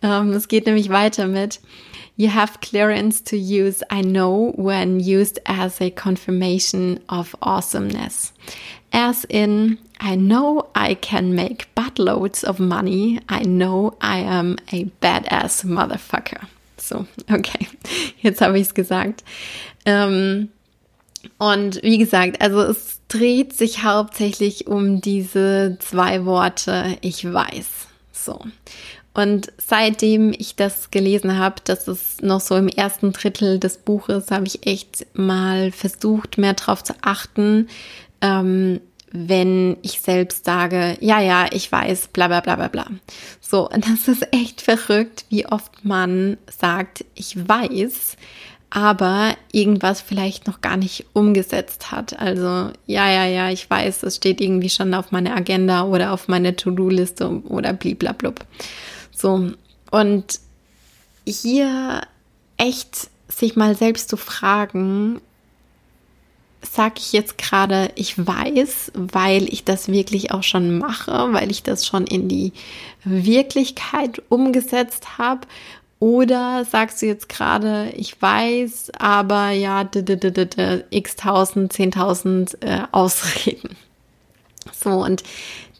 Ähm, 0.00 0.30
es 0.30 0.46
geht 0.46 0.66
nämlich 0.66 0.88
weiter 0.88 1.26
mit 1.26 1.60
You 2.16 2.32
have 2.32 2.58
clearance 2.60 3.24
to 3.24 3.36
use 3.36 3.82
I 3.92 4.02
know 4.02 4.54
when 4.56 5.00
used 5.00 5.40
as 5.44 5.80
a 5.80 5.90
confirmation 5.90 7.00
of 7.08 7.34
awesomeness 7.40 8.32
as 8.92 9.24
in, 9.24 9.78
I 10.00 10.16
know 10.16 10.68
I 10.74 10.94
can 10.94 11.34
make 11.34 11.66
buttloads 11.74 12.44
of 12.44 12.58
money. 12.58 13.20
I 13.28 13.42
know 13.44 13.94
I 14.00 14.18
am 14.18 14.58
a 14.72 14.84
badass 15.00 15.64
motherfucker. 15.64 16.46
So, 16.76 17.06
okay, 17.30 17.68
jetzt 18.20 18.40
habe 18.40 18.58
ich 18.58 18.68
es 18.68 18.74
gesagt. 18.74 19.24
Ähm, 19.86 20.48
und 21.38 21.82
wie 21.82 21.98
gesagt, 21.98 22.40
also 22.40 22.60
es 22.62 23.00
dreht 23.08 23.52
sich 23.52 23.84
hauptsächlich 23.84 24.66
um 24.66 25.00
diese 25.00 25.76
zwei 25.80 26.24
Worte, 26.24 26.98
ich 27.00 27.30
weiß. 27.30 27.66
So. 28.12 28.40
Und 29.14 29.52
seitdem 29.58 30.32
ich 30.32 30.56
das 30.56 30.90
gelesen 30.90 31.38
habe, 31.38 31.56
das 31.64 31.86
ist 31.86 32.22
noch 32.22 32.40
so 32.40 32.56
im 32.56 32.68
ersten 32.68 33.12
Drittel 33.12 33.58
des 33.58 33.76
Buches, 33.76 34.30
habe 34.30 34.46
ich 34.46 34.66
echt 34.66 35.06
mal 35.12 35.70
versucht, 35.70 36.38
mehr 36.38 36.54
darauf 36.54 36.82
zu 36.82 36.94
achten, 37.02 37.68
ähm, 38.22 38.80
wenn 39.12 39.76
ich 39.82 40.00
selbst 40.00 40.46
sage, 40.46 40.96
ja, 41.00 41.20
ja, 41.20 41.46
ich 41.52 41.70
weiß, 41.70 42.08
bla 42.08 42.28
bla 42.28 42.40
bla 42.40 42.56
bla 42.56 42.68
bla. 42.68 42.86
So, 43.40 43.68
und 43.68 43.86
das 43.90 44.08
ist 44.08 44.26
echt 44.32 44.62
verrückt, 44.62 45.26
wie 45.28 45.46
oft 45.46 45.84
man 45.84 46.38
sagt, 46.50 47.04
ich 47.14 47.36
weiß, 47.48 48.16
aber 48.70 49.36
irgendwas 49.52 50.00
vielleicht 50.00 50.46
noch 50.46 50.62
gar 50.62 50.78
nicht 50.78 51.04
umgesetzt 51.12 51.92
hat. 51.92 52.18
Also, 52.18 52.70
ja, 52.86 53.10
ja, 53.10 53.26
ja, 53.26 53.50
ich 53.50 53.68
weiß, 53.68 54.02
es 54.04 54.16
steht 54.16 54.40
irgendwie 54.40 54.70
schon 54.70 54.94
auf 54.94 55.12
meiner 55.12 55.36
Agenda 55.36 55.84
oder 55.84 56.12
auf 56.12 56.26
meiner 56.26 56.56
To-Do-Liste 56.56 57.42
oder 57.48 57.74
bliblablub. 57.74 58.40
So, 59.14 59.52
und 59.90 60.40
hier 61.26 62.00
echt 62.56 63.10
sich 63.28 63.56
mal 63.56 63.76
selbst 63.76 64.08
zu 64.08 64.16
fragen, 64.16 65.20
sage 66.62 66.94
ich 66.98 67.12
jetzt 67.12 67.38
gerade, 67.38 67.90
ich 67.96 68.16
weiß, 68.18 68.92
weil 68.94 69.52
ich 69.52 69.64
das 69.64 69.88
wirklich 69.88 70.30
auch 70.30 70.42
schon 70.42 70.78
mache, 70.78 71.32
weil 71.32 71.50
ich 71.50 71.62
das 71.62 71.86
schon 71.86 72.06
in 72.06 72.28
die 72.28 72.52
Wirklichkeit 73.04 74.22
umgesetzt 74.28 75.18
habe? 75.18 75.46
Oder 75.98 76.64
sagst 76.64 77.00
du 77.00 77.06
jetzt 77.06 77.28
gerade, 77.28 77.92
ich 77.96 78.20
weiß, 78.20 78.90
aber 78.98 79.50
ja, 79.50 79.88
x 80.90 81.16
tausend, 81.16 81.72
zehntausend 81.72 82.58
äh, 82.60 82.80
Ausreden. 82.90 83.76
So, 84.72 84.90
und 84.90 85.22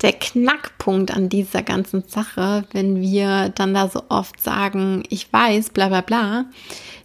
der 0.02 0.12
Knackpunkt 0.12 1.12
an 1.12 1.28
dieser 1.28 1.62
ganzen 1.62 2.04
Sache, 2.08 2.64
wenn 2.72 3.00
wir 3.00 3.48
dann 3.50 3.74
da 3.74 3.88
so 3.88 4.02
oft 4.08 4.40
sagen, 4.40 5.04
ich 5.08 5.32
weiß, 5.32 5.70
bla 5.70 5.88
bla 5.88 6.00
bla, 6.00 6.44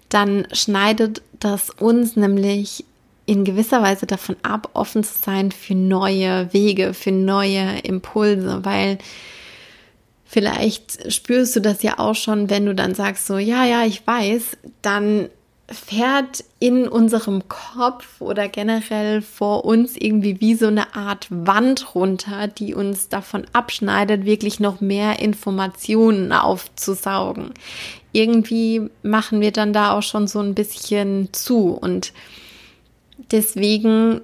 dann 0.10 0.48
schneidet 0.52 1.22
das 1.40 1.70
uns 1.70 2.16
nämlich 2.16 2.86
in 3.28 3.44
gewisser 3.44 3.84
Weise 3.84 4.08
davon 4.08 4.38
ab, 4.42 4.70
offen 4.74 5.04
zu 5.04 5.14
sein 5.22 5.52
für 5.52 5.76
neue 5.76 6.52
Wege, 6.54 6.94
für 6.94 7.12
neue 7.12 7.80
Impulse, 7.84 8.62
weil 8.64 8.98
vielleicht 10.26 11.14
spürst 11.14 11.56
du 11.56 11.60
das 11.60 11.84
ja 11.84 12.00
auch 12.00 12.16
schon, 12.16 12.50
wenn 12.50 12.66
du 12.66 12.74
dann 12.74 12.96
sagst 12.96 13.28
so, 13.28 13.38
ja, 13.38 13.66
ja, 13.66 13.86
ich 13.86 14.08
weiß, 14.08 14.58
dann 14.82 15.30
fährt 15.70 16.46
in 16.60 16.88
unserem 16.88 17.50
Kopf 17.50 18.22
oder 18.22 18.48
generell 18.48 19.22
vor 19.22 19.66
uns 19.66 19.98
irgendwie 19.98 20.40
wie 20.40 20.56
so 20.56 20.68
eine 20.68 20.96
Art 20.96 21.28
Wand 21.30 21.94
runter, 21.94 22.48
die 22.48 22.74
uns 22.74 23.10
davon 23.10 23.46
abschneidet, 23.52 24.24
wirklich 24.24 24.62
noch 24.62 24.80
mehr 24.80 25.20
Informationen 25.20 26.32
aufzusaugen. 26.32 27.52
Irgendwie 28.14 28.90
machen 29.04 29.42
wir 29.42 29.52
dann 29.52 29.74
da 29.74 29.92
auch 29.92 30.04
schon 30.04 30.28
so 30.28 30.40
ein 30.40 30.56
bisschen 30.56 31.34
zu 31.34 31.72
und 31.72 32.14
deswegen 33.32 34.22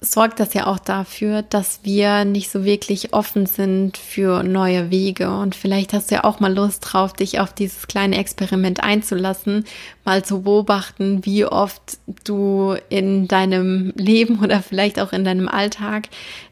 sorgt 0.00 0.38
das 0.38 0.54
ja 0.54 0.66
auch 0.66 0.78
dafür, 0.78 1.42
dass 1.42 1.80
wir 1.82 2.24
nicht 2.24 2.50
so 2.50 2.64
wirklich 2.64 3.12
offen 3.12 3.46
sind 3.46 3.96
für 3.96 4.44
neue 4.44 4.90
Wege. 4.90 5.30
Und 5.30 5.56
vielleicht 5.56 5.92
hast 5.92 6.10
du 6.10 6.16
ja 6.16 6.24
auch 6.24 6.38
mal 6.38 6.54
Lust 6.54 6.84
drauf, 6.86 7.12
dich 7.12 7.40
auf 7.40 7.52
dieses 7.52 7.88
kleine 7.88 8.16
Experiment 8.16 8.82
einzulassen, 8.82 9.64
mal 10.04 10.24
zu 10.24 10.42
beobachten, 10.42 11.24
wie 11.24 11.44
oft 11.44 11.98
du 12.24 12.76
in 12.88 13.26
deinem 13.26 13.92
Leben 13.96 14.38
oder 14.42 14.62
vielleicht 14.62 15.00
auch 15.00 15.12
in 15.12 15.24
deinem 15.24 15.48
Alltag 15.48 16.08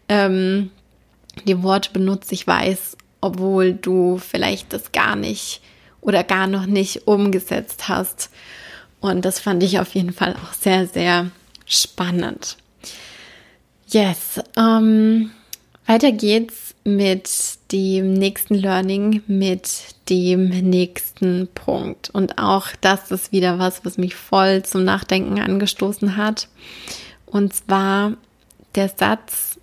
ähm, 0.08 0.70
die 1.44 1.62
Worte 1.62 1.90
benutzt, 1.92 2.32
ich 2.32 2.46
weiß, 2.46 2.96
obwohl 3.20 3.74
du 3.74 4.18
vielleicht 4.18 4.72
das 4.72 4.90
gar 4.92 5.14
nicht 5.14 5.60
oder 6.00 6.24
gar 6.24 6.46
noch 6.46 6.66
nicht 6.66 7.06
umgesetzt 7.06 7.88
hast. 7.88 8.30
Und 9.00 9.24
das 9.24 9.38
fand 9.38 9.62
ich 9.62 9.78
auf 9.78 9.94
jeden 9.94 10.12
Fall 10.12 10.34
auch 10.34 10.52
sehr, 10.52 10.86
sehr 10.86 11.30
spannend. 11.66 12.56
Yes. 13.88 14.40
Ähm, 14.56 15.30
weiter 15.86 16.12
geht's 16.12 16.74
mit 16.84 17.28
dem 17.72 18.14
nächsten 18.14 18.54
Learning, 18.54 19.22
mit 19.26 19.68
dem 20.08 20.48
nächsten 20.48 21.48
Punkt. 21.54 22.10
Und 22.10 22.38
auch 22.38 22.68
das 22.80 23.10
ist 23.10 23.32
wieder 23.32 23.58
was, 23.58 23.84
was 23.84 23.98
mich 23.98 24.14
voll 24.14 24.62
zum 24.64 24.84
Nachdenken 24.84 25.40
angestoßen 25.40 26.16
hat. 26.16 26.48
Und 27.26 27.54
zwar 27.54 28.16
der 28.74 28.88
Satz, 28.88 29.58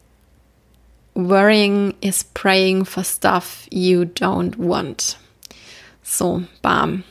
Worrying 1.16 1.94
is 2.02 2.24
praying 2.24 2.86
for 2.86 3.04
stuff 3.04 3.68
you 3.70 4.02
don't 4.02 4.58
want. 4.58 5.18
So, 6.02 6.44
bam. 6.62 7.04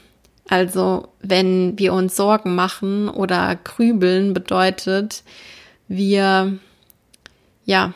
Also, 0.52 1.09
wenn 1.23 1.78
wir 1.78 1.94
uns 1.94 2.14
Sorgen 2.14 2.54
machen 2.54 3.09
oder 3.09 3.56
grübeln, 3.64 4.35
bedeutet, 4.35 5.23
wir 5.88 6.59
ja, 7.64 7.94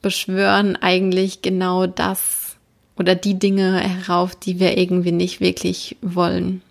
beschwören 0.00 0.76
eigentlich 0.76 1.42
genau 1.42 1.86
das 1.86 2.56
oder 2.96 3.14
die 3.14 3.38
Dinge 3.38 3.80
herauf, 3.80 4.34
die 4.34 4.58
wir 4.58 4.78
irgendwie 4.78 5.12
nicht 5.12 5.42
wirklich 5.42 5.98
wollen. 6.00 6.62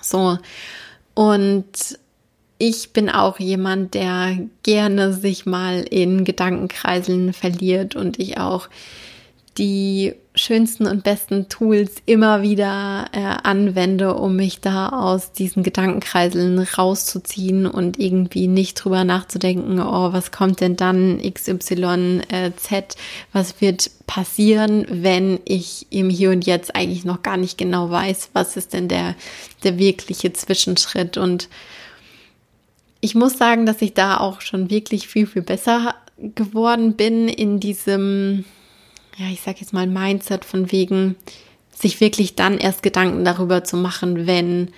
So. 0.00 0.38
Und 1.12 1.98
ich 2.56 2.94
bin 2.94 3.10
auch 3.10 3.38
jemand, 3.38 3.92
der 3.92 4.38
gerne 4.62 5.12
sich 5.12 5.44
mal 5.44 5.82
in 5.82 6.24
Gedankenkreiseln 6.24 7.34
verliert 7.34 7.96
und 7.96 8.18
ich 8.18 8.38
auch 8.38 8.70
die 9.58 10.14
schönsten 10.34 10.86
und 10.86 11.02
besten 11.02 11.48
Tools 11.48 11.96
immer 12.06 12.42
wieder 12.42 13.06
äh, 13.12 13.18
anwende, 13.18 14.14
um 14.14 14.36
mich 14.36 14.60
da 14.60 14.88
aus 14.90 15.32
diesen 15.32 15.64
Gedankenkreiseln 15.64 16.58
rauszuziehen 16.60 17.66
und 17.66 17.98
irgendwie 17.98 18.46
nicht 18.46 18.74
drüber 18.74 19.02
nachzudenken, 19.02 19.80
oh, 19.80 20.12
was 20.12 20.30
kommt 20.30 20.60
denn 20.60 20.76
dann 20.76 21.20
XY 21.20 22.20
äh, 22.28 22.52
Z, 22.56 22.94
was 23.32 23.60
wird 23.60 23.90
passieren, 24.06 24.86
wenn 24.88 25.40
ich 25.44 25.86
im 25.90 26.08
Hier 26.08 26.30
und 26.30 26.46
Jetzt 26.46 26.76
eigentlich 26.76 27.04
noch 27.04 27.22
gar 27.22 27.36
nicht 27.36 27.58
genau 27.58 27.90
weiß, 27.90 28.30
was 28.32 28.56
ist 28.56 28.72
denn 28.72 28.88
der, 28.88 29.16
der 29.64 29.78
wirkliche 29.78 30.32
Zwischenschritt? 30.32 31.16
Und 31.16 31.48
ich 33.00 33.16
muss 33.16 33.36
sagen, 33.36 33.66
dass 33.66 33.82
ich 33.82 33.94
da 33.94 34.18
auch 34.18 34.40
schon 34.40 34.70
wirklich 34.70 35.08
viel, 35.08 35.26
viel 35.26 35.42
besser 35.42 35.94
geworden 36.16 36.94
bin 36.94 37.28
in 37.28 37.60
diesem 37.60 38.44
ja, 39.18 39.26
ich 39.30 39.40
sag 39.40 39.60
jetzt 39.60 39.72
mal 39.72 39.86
Mindset 39.86 40.44
von 40.44 40.70
wegen, 40.72 41.16
sich 41.74 42.00
wirklich 42.00 42.34
dann 42.34 42.58
erst 42.58 42.82
Gedanken 42.82 43.24
darüber 43.24 43.64
zu 43.64 43.76
machen, 43.76 44.26
wenn 44.26 44.70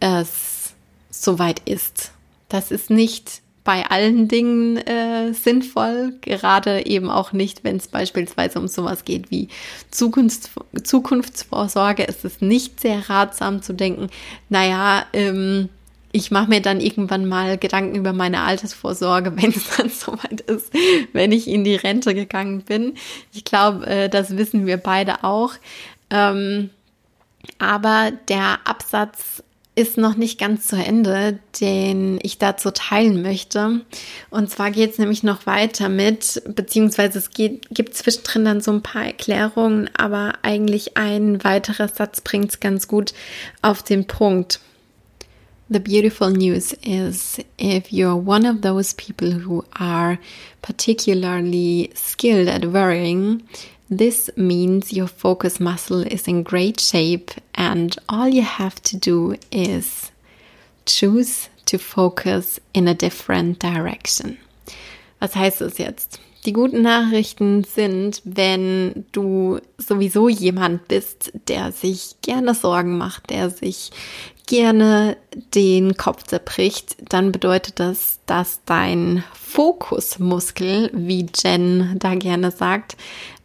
es 0.00 0.72
soweit 1.10 1.60
ist. 1.64 2.12
Das 2.48 2.70
ist 2.70 2.90
nicht 2.90 3.42
bei 3.64 3.84
allen 3.90 4.28
Dingen 4.28 4.78
äh, 4.78 5.34
sinnvoll, 5.34 6.14
gerade 6.22 6.86
eben 6.86 7.10
auch 7.10 7.32
nicht, 7.32 7.64
wenn 7.64 7.76
es 7.76 7.88
beispielsweise 7.88 8.58
um 8.58 8.66
sowas 8.66 9.04
geht 9.04 9.30
wie 9.30 9.48
Zukunfts 9.90 10.50
Zukunftsvorsorge. 10.84 12.04
Ist 12.04 12.24
es 12.24 12.40
nicht 12.40 12.80
sehr 12.80 13.10
ratsam 13.10 13.60
zu 13.60 13.74
denken, 13.74 14.08
naja, 14.48 15.04
ähm, 15.12 15.68
ich 16.18 16.30
mache 16.30 16.48
mir 16.48 16.60
dann 16.60 16.80
irgendwann 16.80 17.26
mal 17.26 17.58
Gedanken 17.58 17.94
über 17.94 18.12
meine 18.12 18.42
Altersvorsorge, 18.42 19.32
wenn 19.40 19.50
es 19.50 19.76
dann 19.76 19.88
soweit 19.88 20.40
ist, 20.42 20.72
wenn 21.12 21.32
ich 21.32 21.48
in 21.48 21.64
die 21.64 21.76
Rente 21.76 22.14
gegangen 22.14 22.62
bin. 22.62 22.94
Ich 23.32 23.44
glaube, 23.44 23.86
äh, 23.86 24.08
das 24.08 24.36
wissen 24.36 24.66
wir 24.66 24.76
beide 24.76 25.24
auch. 25.24 25.52
Ähm, 26.10 26.70
aber 27.58 28.12
der 28.28 28.58
Absatz 28.64 29.42
ist 29.74 29.96
noch 29.96 30.16
nicht 30.16 30.40
ganz 30.40 30.66
zu 30.66 30.74
Ende, 30.74 31.38
den 31.60 32.18
ich 32.22 32.38
dazu 32.38 32.72
teilen 32.72 33.22
möchte. 33.22 33.82
Und 34.28 34.50
zwar 34.50 34.72
geht 34.72 34.90
es 34.90 34.98
nämlich 34.98 35.22
noch 35.22 35.46
weiter 35.46 35.88
mit, 35.88 36.42
beziehungsweise 36.48 37.18
es 37.18 37.30
geht, 37.30 37.68
gibt 37.70 37.94
zwischendrin 37.94 38.44
dann 38.44 38.60
so 38.60 38.72
ein 38.72 38.82
paar 38.82 39.04
Erklärungen, 39.04 39.88
aber 39.96 40.32
eigentlich 40.42 40.96
ein 40.96 41.44
weiterer 41.44 41.86
Satz 41.86 42.22
bringt 42.22 42.50
es 42.50 42.60
ganz 42.60 42.88
gut 42.88 43.14
auf 43.62 43.84
den 43.84 44.08
Punkt. 44.08 44.58
The 45.70 45.80
beautiful 45.80 46.30
news 46.30 46.74
is 46.82 47.38
if 47.58 47.92
you're 47.92 48.16
one 48.16 48.46
of 48.46 48.62
those 48.62 48.94
people 48.94 49.30
who 49.30 49.66
are 49.78 50.18
particularly 50.62 51.90
skilled 51.94 52.48
at 52.48 52.64
worrying, 52.64 53.42
this 53.90 54.30
means 54.34 54.94
your 54.94 55.08
focus 55.08 55.60
muscle 55.60 56.00
is 56.00 56.26
in 56.26 56.42
great 56.42 56.80
shape, 56.80 57.30
and 57.54 57.94
all 58.08 58.28
you 58.28 58.40
have 58.40 58.82
to 58.84 58.96
do 58.96 59.36
is 59.52 60.10
choose 60.86 61.50
to 61.66 61.76
focus 61.76 62.58
in 62.72 62.88
a 62.88 62.94
different 62.94 63.58
direction. 63.58 64.38
Was 65.20 65.34
heißt 65.34 65.60
das 65.60 65.78
jetzt? 65.78 66.18
Die 66.46 66.52
guten 66.52 66.80
Nachrichten 66.80 67.64
sind, 67.64 68.22
wenn 68.24 69.04
du 69.12 69.60
sowieso 69.76 70.30
jemand 70.30 70.88
bist, 70.88 71.32
der 71.48 71.72
sich 71.72 72.14
gerne 72.22 72.54
Sorgen 72.54 72.96
macht, 72.96 73.28
der 73.28 73.50
sich 73.50 73.90
gerne 74.48 75.16
den 75.54 75.96
Kopf 75.96 76.24
zerbricht, 76.24 76.96
dann 77.12 77.30
bedeutet 77.30 77.78
das, 77.78 78.18
dass 78.26 78.60
dein 78.64 79.22
Fokusmuskel, 79.34 80.90
wie 80.92 81.26
Jen 81.34 81.96
da 81.98 82.14
gerne 82.14 82.50
sagt, 82.50 82.96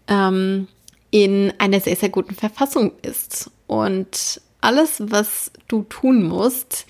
ähm, 0.08 0.68
in 1.12 1.54
einer 1.60 1.80
sehr, 1.82 1.98
sehr 1.98 2.10
guten 2.10 2.34
Verfassung 2.34 2.94
ist. 3.04 3.52
Und 3.68 4.42
alles, 4.62 5.04
was 5.06 5.52
du 5.68 5.84
tun 5.84 6.24
musst, 6.24 6.86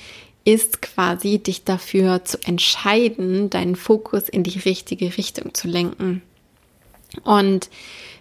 ist 0.45 0.81
quasi 0.81 1.39
dich 1.39 1.63
dafür 1.63 2.23
zu 2.23 2.37
entscheiden, 2.45 3.49
deinen 3.49 3.75
Fokus 3.75 4.29
in 4.29 4.43
die 4.43 4.59
richtige 4.59 5.17
Richtung 5.17 5.53
zu 5.53 5.67
lenken. 5.67 6.21
Und 7.23 7.69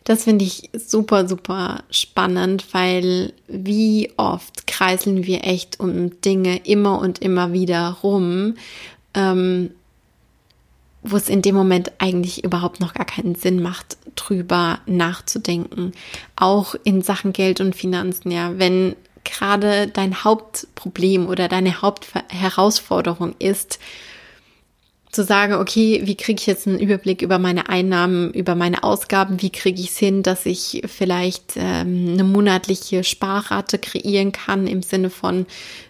das 0.04 0.24
finde 0.24 0.44
ich 0.44 0.70
super, 0.74 1.28
super 1.28 1.84
spannend, 1.90 2.66
weil 2.72 3.32
wie 3.46 4.12
oft 4.16 4.66
kreiseln 4.66 5.26
wir 5.26 5.44
echt 5.44 5.78
um 5.80 6.20
Dinge 6.20 6.58
immer 6.66 6.98
und 6.98 7.20
immer 7.20 7.52
wieder 7.52 7.98
rum, 8.02 8.54
ähm, 9.14 9.70
wo 11.04 11.16
es 11.16 11.28
in 11.28 11.42
dem 11.42 11.54
Moment 11.54 11.92
eigentlich 11.98 12.44
überhaupt 12.44 12.80
noch 12.80 12.94
gar 12.94 13.06
keinen 13.06 13.34
Sinn 13.34 13.60
macht, 13.62 13.96
drüber 14.14 14.80
nachzudenken. 14.86 15.92
Auch 16.36 16.74
in 16.84 17.02
Sachen 17.02 17.32
Geld 17.32 17.60
und 17.60 17.74
Finanzen, 17.74 18.30
ja. 18.30 18.58
Wenn 18.58 18.96
gerade 19.24 19.88
dein 19.88 20.24
Hauptproblem 20.24 21.28
oder 21.28 21.48
deine 21.48 21.82
Hauptherausforderung 21.82 23.34
ist, 23.38 23.78
zu 25.12 25.24
sagen, 25.24 25.52
okay, 25.54 26.00
wie 26.04 26.14
kriege 26.14 26.40
ich 26.40 26.46
jetzt 26.46 26.66
einen 26.66 26.78
Überblick 26.80 27.20
über 27.20 27.38
meine 27.38 27.68
Einnahmen, 27.68 28.32
über 28.32 28.54
meine 28.54 28.82
Ausgaben, 28.82 29.42
wie 29.42 29.50
kriege 29.50 29.78
ich 29.78 29.90
es 29.90 29.98
hin, 29.98 30.22
dass 30.22 30.46
ich 30.46 30.82
vielleicht 30.86 31.52
ähm, 31.56 32.08
eine 32.14 32.24
monatliche 32.24 33.04
Sparrate 33.04 33.78
kreieren 33.78 34.32
kann 34.32 34.66
im 34.66 34.82
Sinne 34.82 35.10
von, 35.10 35.44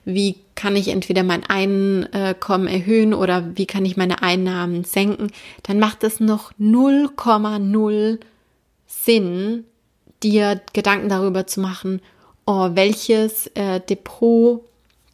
wie 0.05 0.35
kann 0.57 0.75
ich 0.75 0.89
entweder 0.89 1.23
mein 1.23 1.45
Einkommen 1.47 2.67
erhöhen 2.67 3.15
oder 3.15 3.57
wie 3.57 3.67
kann 3.67 3.85
ich 3.85 3.97
meine 3.97 4.23
Einnahmen 4.23 4.83
senken, 4.83 5.31
dann 5.63 5.79
macht 5.79 6.03
es 6.03 6.19
noch 6.19 6.53
0,0 6.55 8.19
Sinn, 8.89 9.65
dir 10.25 10.61
Gedanken 10.73 11.09
darüber 11.09 11.47
zu 11.47 11.61
machen, 11.61 12.03
oh, 12.45 12.71
welches 12.75 13.47
äh, 13.55 13.81
Depot 13.81 14.65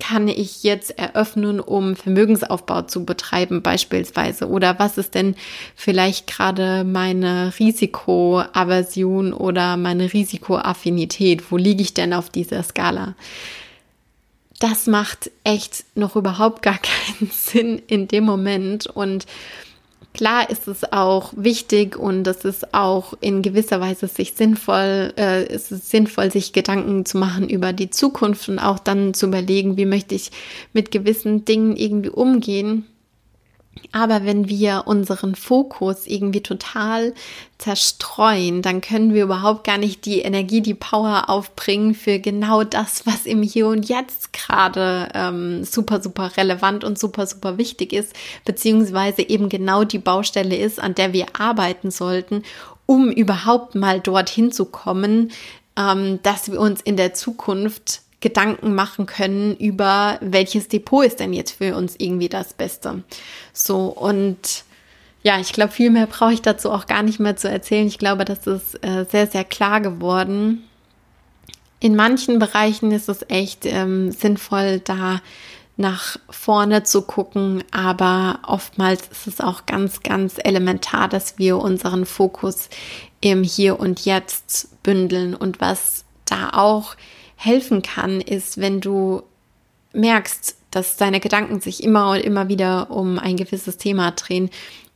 kann 0.01 0.29
ich 0.29 0.63
jetzt 0.63 0.97
eröffnen, 0.99 1.61
um 1.61 1.97
Vermögensaufbau 1.97 2.83
zu 2.83 3.05
betreiben 3.05 3.63
beispielsweise? 3.63 4.49
Oder 4.49 4.79
was 4.79 4.97
ist 4.97 5.15
denn 5.15 5.35
vielleicht 5.75 6.27
gerade 6.27 6.85
meine 6.85 7.53
Risikoaversion 7.59 9.33
oder 9.33 9.77
meine 9.77 10.13
Risikoaffinität? 10.13 11.51
Wo 11.51 11.57
liege 11.57 11.83
ich 11.83 11.95
denn 11.95 12.13
auf 12.13 12.31
dieser 12.31 12.63
Skala? 12.63 13.17
das 14.59 14.87
macht 14.87 15.31
echt 15.45 15.85
noch 15.95 16.17
überhaupt 16.17 16.63
gar 16.63 16.79
keinen 16.79 17.31
Sinn 17.31 17.83
in 17.87 18.09
dem 18.09 18.25
Moment. 18.25 18.87
Und 18.87 19.27
klar 20.19 20.51
ist 20.51 20.67
es 20.67 20.93
auch 20.93 21.33
wichtig 21.37 21.97
und 21.97 22.27
es 22.27 22.45
ist 22.45 22.75
auch 22.75 23.15
in 23.21 23.41
gewisser 23.41 23.81
Weise 23.81 24.09
sich 24.09 24.35
sinnvoll, 24.35 25.13
äh, 25.17 25.45
es 25.47 25.71
ist 25.71 25.91
sinnvoll, 25.91 26.33
sich 26.33 26.53
Gedanken 26.53 27.07
zu 27.07 27.19
machen 27.19 27.49
über 27.49 27.73
die 27.73 27.91
Zukunft 27.91 28.49
und 28.49 28.59
auch 28.59 28.81
dann 28.81 29.15
zu 29.15 29.27
überlegen, 29.27 29.77
wie 29.77 29.85
möchte 29.85 30.17
ich 30.17 30.33
mit 30.73 30.91
gewissen 30.91 31.45
Dingen 31.45 31.77
irgendwie 31.77 32.09
umgehen. 32.09 32.85
Aber 33.93 34.25
wenn 34.25 34.49
wir 34.49 34.85
unseren 34.87 35.35
Fokus 35.35 36.07
irgendwie 36.07 36.43
total 36.43 37.15
zerstreuen, 37.59 38.63
dann 38.63 38.81
können 38.81 39.15
wir 39.15 39.25
überhaupt 39.25 39.65
gar 39.65 39.79
nicht 39.79 40.05
die 40.05 40.21
Energie, 40.21 40.61
die 40.61 40.75
Power 40.75 41.29
aufbringen 41.29 41.95
für 41.95 42.19
genau 42.19 42.65
das, 42.65 43.07
was 43.07 43.27
im 43.27 43.43
Hier 43.43 43.67
und 43.67 43.89
Jetzt 43.89 44.33
gerade 44.33 45.09
ähm, 45.15 45.65
super, 45.65 46.01
super 46.03 46.37
relevant 46.37 46.85
und 46.85 46.99
super, 46.99 47.27
super 47.27 47.59
wichtig 47.59 47.93
ist, 47.93 48.15
beziehungsweise 48.45 49.23
eben 49.23 49.49
genau 49.49 49.85
die 49.85 49.99
Baustelle 49.99 50.57
ist, 50.57 50.81
an 50.81 50.95
der 50.95 51.13
wir 51.13 51.27
arbeiten 51.39 51.91
sollten, 51.91 52.43
um 52.87 53.11
überhaupt 53.11 53.75
mal 53.75 54.01
dorthin 54.01 54.53
zu 54.53 54.65
kommen, 54.67 55.33
ähm, 55.77 56.21
dass 56.23 56.51
wir 56.51 56.61
uns 56.61 56.81
in 56.81 56.97
der 56.97 57.15
Zukunft 57.15 58.03
Gedanken 58.21 58.75
machen 58.75 59.07
können 59.07 59.57
über 59.57 60.19
welches 60.21 60.69
Depot 60.69 61.05
ist 61.05 61.21
denn 61.21 61.33
jetzt 61.33 61.53
für 61.53 61.77
uns 61.77 61.95
irgendwie 61.99 62.29
das 62.29 62.53
Beste. 62.53 63.03
So 63.53 63.87
und 63.87 64.65
ja, 65.23 65.39
ich 65.41 65.53
glaube, 65.53 65.73
viel 65.73 65.91
mehr 65.91 66.07
brauche 66.07 66.33
ich 66.33 66.43
dazu 66.43 66.71
auch 66.71 66.87
gar 66.87 67.03
nicht 67.03 67.21
mehr 67.21 67.37
zu 67.37 67.49
erzählen. 67.49 67.87
Ich 67.87 67.99
glaube, 67.99 68.25
das 68.25 68.47
ist 68.47 68.83
äh, 68.85 69.05
sehr, 69.11 69.27
sehr 69.27 69.45
klar 69.45 69.81
geworden. 69.81 70.65
In 71.81 71.95
manchen 71.95 72.39
Bereichen 72.39 72.91
ist 72.93 73.09
es 73.09 73.25
echt 73.29 73.67
ähm, 73.67 74.11
sinnvoll, 74.11 74.81
da 74.81 75.21
nach 75.77 76.17
vorne 76.29 76.83
zu 76.83 77.03
gucken, 77.03 77.63
aber 77.71 78.41
oftmals 78.45 79.09
ist 79.13 79.29
es 79.29 79.41
auch 79.41 79.65
ganz, 79.65 80.03
ganz 80.03 80.35
elementar, 80.43 81.09
dass 81.09 81.39
wir 81.39 81.59
unseren 81.59 82.05
Fokus 82.05 82.69
im 83.21 83.45
Hier 83.45 83.79
und 83.79 84.05
Jetzt 84.05 84.83
bündeln 84.83 85.37
und 85.37 85.61
was 85.61 86.05
da 86.25 86.51
auch 86.51 86.97
helfen 87.39 87.83
kann, 87.83 88.21
ist, 88.21 88.61
wenn 88.61 88.81
du 88.81 89.23
merkst, 89.93 90.57
dass 90.71 90.97
deine 90.97 91.21
Gedanken 91.21 91.61
sich 91.61 91.83
immer 91.83 92.11
und 92.11 92.21
immer 92.21 92.49
wieder 92.49 92.91
um 92.91 93.19
ein 93.19 93.37
gewisses 93.37 93.79
Thema 93.79 94.11
drehen, 94.11 94.51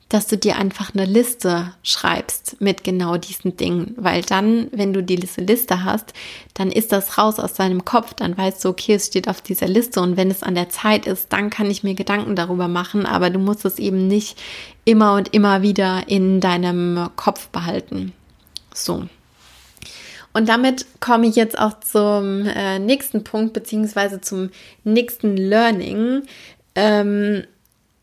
dass 0.08 0.26
du 0.26 0.36
dir 0.36 0.56
einfach 0.56 0.92
eine 0.92 1.06
Liste 1.06 1.72
schreibst 1.82 2.60
mit 2.60 2.84
genau 2.84 3.16
diesen 3.16 3.56
Dingen, 3.56 3.94
weil 3.96 4.20
dann, 4.20 4.66
wenn 4.70 4.92
du 4.92 5.02
diese 5.02 5.40
Liste 5.40 5.84
hast, 5.84 6.12
dann 6.52 6.70
ist 6.70 6.92
das 6.92 7.16
raus 7.16 7.38
aus 7.38 7.54
deinem 7.54 7.86
Kopf, 7.86 8.12
dann 8.12 8.36
weißt 8.36 8.62
du, 8.62 8.68
okay, 8.68 8.94
es 8.94 9.06
steht 9.06 9.26
auf 9.26 9.40
dieser 9.40 9.68
Liste 9.68 10.02
und 10.02 10.18
wenn 10.18 10.30
es 10.30 10.42
an 10.42 10.54
der 10.54 10.68
Zeit 10.68 11.06
ist, 11.06 11.32
dann 11.32 11.48
kann 11.48 11.70
ich 11.70 11.82
mir 11.82 11.94
Gedanken 11.94 12.36
darüber 12.36 12.68
machen, 12.68 13.06
aber 13.06 13.30
du 13.30 13.38
musst 13.38 13.64
es 13.64 13.78
eben 13.78 14.06
nicht 14.06 14.38
immer 14.84 15.14
und 15.14 15.32
immer 15.32 15.62
wieder 15.62 16.02
in 16.08 16.40
deinem 16.40 17.08
Kopf 17.16 17.48
behalten. 17.48 18.12
So. 18.74 19.04
Und 20.32 20.48
damit 20.48 20.86
komme 21.00 21.26
ich 21.26 21.36
jetzt 21.36 21.58
auch 21.58 21.78
zum 21.80 22.46
äh, 22.46 22.78
nächsten 22.78 23.24
Punkt, 23.24 23.52
beziehungsweise 23.52 24.20
zum 24.20 24.50
nächsten 24.84 25.36
Learning. 25.36 26.22
Ähm, 26.74 27.44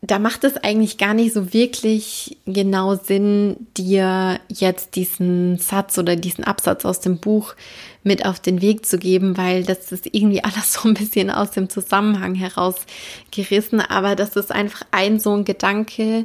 da 0.02 0.18
macht 0.18 0.44
es 0.44 0.56
eigentlich 0.56 0.96
gar 0.96 1.12
nicht 1.12 1.34
so 1.34 1.52
wirklich 1.52 2.38
genau 2.46 2.94
Sinn, 2.94 3.66
dir 3.76 4.40
jetzt 4.48 4.96
diesen 4.96 5.58
Satz 5.58 5.98
oder 5.98 6.16
diesen 6.16 6.44
Absatz 6.44 6.86
aus 6.86 7.00
dem 7.00 7.18
Buch 7.18 7.54
mit 8.02 8.24
auf 8.24 8.40
den 8.40 8.62
Weg 8.62 8.86
zu 8.86 8.98
geben, 8.98 9.36
weil 9.36 9.62
das 9.64 9.92
ist 9.92 10.06
irgendwie 10.12 10.42
alles 10.44 10.72
so 10.72 10.88
ein 10.88 10.94
bisschen 10.94 11.30
aus 11.30 11.50
dem 11.50 11.68
Zusammenhang 11.68 12.34
herausgerissen. 12.34 13.80
Aber 13.80 14.16
das 14.16 14.36
ist 14.36 14.52
einfach 14.52 14.82
ein 14.90 15.18
so 15.20 15.34
ein 15.34 15.44
Gedanke, 15.44 16.24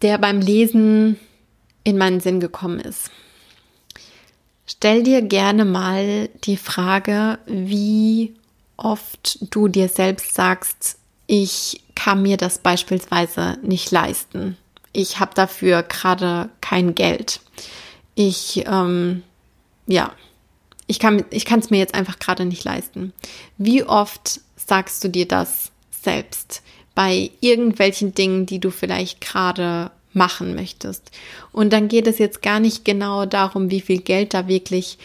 der 0.00 0.16
beim 0.18 0.40
Lesen 0.40 1.18
in 1.84 1.98
meinen 1.98 2.20
Sinn 2.20 2.40
gekommen 2.40 2.80
ist. 2.80 3.10
Stell 4.70 5.02
dir 5.02 5.22
gerne 5.22 5.64
mal 5.64 6.28
die 6.44 6.58
Frage, 6.58 7.38
wie 7.46 8.34
oft 8.76 9.38
du 9.52 9.66
dir 9.66 9.88
selbst 9.88 10.34
sagst, 10.34 10.98
ich 11.26 11.80
kann 11.94 12.20
mir 12.20 12.36
das 12.36 12.58
beispielsweise 12.58 13.58
nicht 13.62 13.90
leisten. 13.90 14.58
Ich 14.92 15.20
habe 15.20 15.32
dafür 15.34 15.82
gerade 15.82 16.50
kein 16.60 16.94
Geld. 16.94 17.40
Ich, 18.14 18.64
ähm, 18.66 19.22
ja, 19.86 20.12
ich 20.86 20.98
kann 20.98 21.24
es 21.30 21.70
mir 21.70 21.78
jetzt 21.78 21.94
einfach 21.94 22.18
gerade 22.18 22.44
nicht 22.44 22.64
leisten. 22.64 23.14
Wie 23.56 23.84
oft 23.84 24.40
sagst 24.56 25.02
du 25.02 25.08
dir 25.08 25.26
das 25.26 25.72
selbst 25.90 26.62
bei 26.94 27.30
irgendwelchen 27.40 28.14
Dingen, 28.14 28.44
die 28.44 28.58
du 28.58 28.70
vielleicht 28.70 29.22
gerade 29.22 29.90
machen 30.18 30.54
möchtest. 30.54 31.10
Und 31.52 31.72
dann 31.72 31.88
geht 31.88 32.06
es 32.06 32.18
jetzt 32.18 32.42
gar 32.42 32.60
nicht 32.60 32.84
genau 32.84 33.24
darum, 33.24 33.70
wie 33.70 33.80
viel 33.80 34.02
Geld 34.02 34.34
da 34.34 34.46
wirklich 34.46 34.98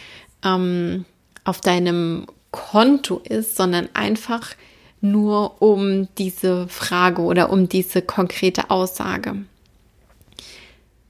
ähm, 0.44 1.06
auf 1.44 1.62
deinem 1.62 2.26
Konto 2.50 3.22
ist, 3.24 3.56
sondern 3.56 3.88
einfach 3.94 4.54
nur 5.00 5.62
um 5.62 6.08
diese 6.18 6.68
Frage 6.68 7.22
oder 7.22 7.50
um 7.50 7.68
diese 7.68 8.02
konkrete 8.02 8.70
Aussage. 8.70 9.36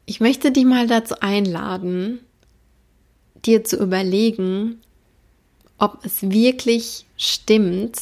Ich 0.06 0.20
möchte 0.20 0.52
dich 0.52 0.64
mal 0.64 0.86
dazu 0.86 1.16
einladen, 1.20 2.20
dir 3.44 3.64
zu 3.64 3.76
überlegen, 3.76 4.80
ob 5.78 6.04
es 6.04 6.30
wirklich 6.30 7.06
stimmt, 7.16 7.98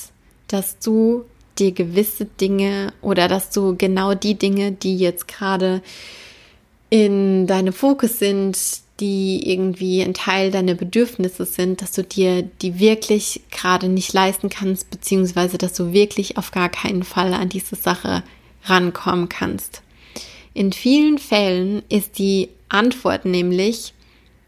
dass 0.48 0.78
du 0.78 1.24
dir 1.62 1.72
gewisse 1.72 2.24
Dinge 2.24 2.92
oder 3.00 3.28
dass 3.28 3.50
du 3.50 3.76
genau 3.76 4.14
die 4.14 4.34
Dinge, 4.34 4.72
die 4.72 4.96
jetzt 4.96 5.28
gerade 5.28 5.82
in 6.90 7.46
deinem 7.46 7.72
Fokus 7.72 8.18
sind, 8.18 8.58
die 9.00 9.50
irgendwie 9.50 10.02
ein 10.02 10.14
Teil 10.14 10.50
deiner 10.50 10.74
Bedürfnisse 10.74 11.44
sind, 11.44 11.82
dass 11.82 11.92
du 11.92 12.04
dir 12.04 12.42
die 12.42 12.78
wirklich 12.78 13.40
gerade 13.50 13.88
nicht 13.88 14.12
leisten 14.12 14.48
kannst, 14.48 14.90
beziehungsweise 14.90 15.58
dass 15.58 15.72
du 15.72 15.92
wirklich 15.92 16.36
auf 16.36 16.50
gar 16.50 16.68
keinen 16.68 17.02
Fall 17.02 17.34
an 17.34 17.48
diese 17.48 17.76
Sache 17.76 18.22
rankommen 18.64 19.28
kannst. 19.28 19.82
In 20.54 20.72
vielen 20.72 21.18
Fällen 21.18 21.82
ist 21.88 22.18
die 22.18 22.50
Antwort 22.68 23.24
nämlich, 23.24 23.94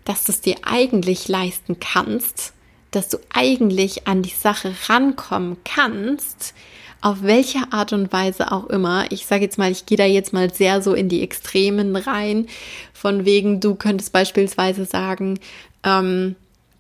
dass 0.04 0.24
du 0.24 0.32
es 0.32 0.40
dir 0.40 0.56
eigentlich 0.62 1.28
leisten 1.28 1.80
kannst, 1.80 2.52
dass 2.90 3.08
du 3.08 3.18
eigentlich 3.32 4.06
an 4.06 4.22
die 4.22 4.28
Sache 4.28 4.74
rankommen 4.88 5.56
kannst, 5.64 6.54
auf 7.04 7.22
welche 7.22 7.70
Art 7.70 7.92
und 7.92 8.12
Weise 8.14 8.50
auch 8.50 8.66
immer. 8.68 9.04
Ich 9.12 9.26
sage 9.26 9.42
jetzt 9.42 9.58
mal, 9.58 9.70
ich 9.70 9.84
gehe 9.84 9.98
da 9.98 10.06
jetzt 10.06 10.32
mal 10.32 10.52
sehr 10.52 10.80
so 10.80 10.94
in 10.94 11.10
die 11.10 11.22
Extremen 11.22 11.96
rein, 11.96 12.46
von 12.94 13.26
wegen, 13.26 13.60
du 13.60 13.74
könntest 13.74 14.10
beispielsweise 14.10 14.86
sagen, 14.86 15.38
ähm, 15.82 16.34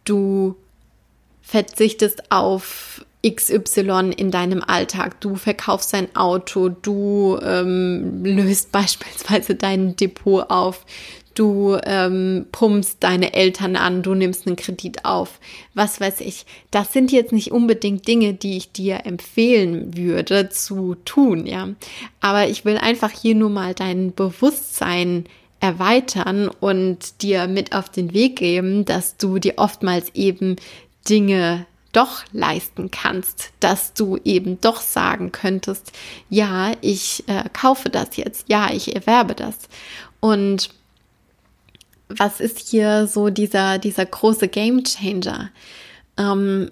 du 0.04 0.56
verzichtest 1.42 2.32
auf 2.32 3.04
XY 3.24 4.12
in 4.16 4.30
deinem 4.30 4.62
Alltag. 4.62 5.20
Du 5.20 5.36
verkaufst 5.36 5.92
dein 5.92 6.14
Auto, 6.14 6.68
du 6.68 7.38
ähm, 7.42 8.24
löst 8.24 8.72
beispielsweise 8.72 9.54
dein 9.54 9.96
Depot 9.96 10.50
auf, 10.50 10.84
du 11.34 11.76
ähm, 11.84 12.46
pumpst 12.52 12.98
deine 13.00 13.34
Eltern 13.34 13.76
an, 13.76 14.02
du 14.02 14.14
nimmst 14.14 14.46
einen 14.46 14.56
Kredit 14.56 15.04
auf, 15.04 15.40
was 15.74 16.00
weiß 16.00 16.20
ich. 16.20 16.46
Das 16.70 16.92
sind 16.92 17.12
jetzt 17.12 17.32
nicht 17.32 17.50
unbedingt 17.50 18.06
Dinge, 18.06 18.34
die 18.34 18.56
ich 18.56 18.72
dir 18.72 19.04
empfehlen 19.04 19.96
würde 19.96 20.48
zu 20.50 20.94
tun, 21.04 21.46
ja. 21.46 21.68
Aber 22.20 22.48
ich 22.48 22.64
will 22.64 22.78
einfach 22.78 23.10
hier 23.10 23.34
nur 23.34 23.50
mal 23.50 23.74
dein 23.74 24.14
Bewusstsein 24.14 25.24
erweitern 25.60 26.48
und 26.48 27.22
dir 27.22 27.46
mit 27.46 27.74
auf 27.74 27.88
den 27.88 28.12
Weg 28.12 28.36
geben, 28.36 28.84
dass 28.84 29.16
du 29.16 29.38
dir 29.38 29.54
oftmals 29.56 30.14
eben 30.14 30.56
Dinge 31.08 31.66
doch 31.94 32.24
leisten 32.32 32.90
kannst, 32.90 33.52
dass 33.60 33.94
du 33.94 34.18
eben 34.24 34.60
doch 34.60 34.80
sagen 34.80 35.32
könntest, 35.32 35.92
ja, 36.28 36.72
ich 36.80 37.24
äh, 37.26 37.44
kaufe 37.52 37.88
das 37.88 38.16
jetzt, 38.16 38.48
ja, 38.48 38.70
ich 38.72 38.94
erwerbe 38.94 39.34
das. 39.34 39.56
Und 40.20 40.70
was 42.08 42.40
ist 42.40 42.58
hier 42.58 43.06
so 43.06 43.30
dieser, 43.30 43.78
dieser 43.78 44.06
große 44.06 44.48
Game 44.48 44.84
Changer? 44.84 45.50
Ähm, 46.18 46.70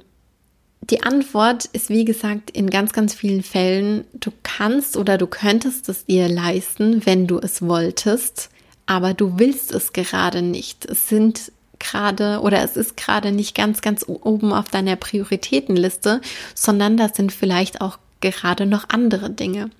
die 0.82 1.02
Antwort 1.02 1.66
ist, 1.66 1.90
wie 1.90 2.04
gesagt, 2.04 2.50
in 2.50 2.68
ganz, 2.68 2.92
ganz 2.92 3.14
vielen 3.14 3.42
Fällen, 3.42 4.04
du 4.14 4.32
kannst 4.42 4.96
oder 4.96 5.16
du 5.16 5.26
könntest 5.26 5.88
es 5.88 6.06
dir 6.06 6.28
leisten, 6.28 7.06
wenn 7.06 7.26
du 7.26 7.38
es 7.38 7.62
wolltest, 7.62 8.50
aber 8.86 9.14
du 9.14 9.38
willst 9.38 9.72
es 9.72 9.92
gerade 9.92 10.42
nicht. 10.42 10.84
Es 10.86 11.08
sind 11.08 11.52
gerade 11.82 12.40
oder 12.40 12.62
es 12.62 12.76
ist 12.76 12.96
gerade 12.96 13.32
nicht 13.32 13.54
ganz, 13.54 13.82
ganz 13.82 14.04
oben 14.06 14.52
auf 14.52 14.68
deiner 14.68 14.96
Prioritätenliste, 14.96 16.20
sondern 16.54 16.96
das 16.96 17.16
sind 17.16 17.32
vielleicht 17.32 17.80
auch 17.80 17.98
gerade 18.20 18.64
noch 18.64 18.88
andere 18.88 19.28
Dinge. 19.28 19.70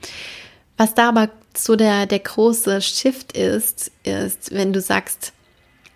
Was 0.77 0.95
da 0.95 1.09
aber 1.09 1.31
so 1.57 1.77
der, 1.77 2.07
der 2.07 2.19
große 2.19 2.83
Shift 2.83 3.37
ist, 3.37 3.93
ist, 4.03 4.53
wenn 4.53 4.73
du 4.73 4.81
sagst, 4.81 5.33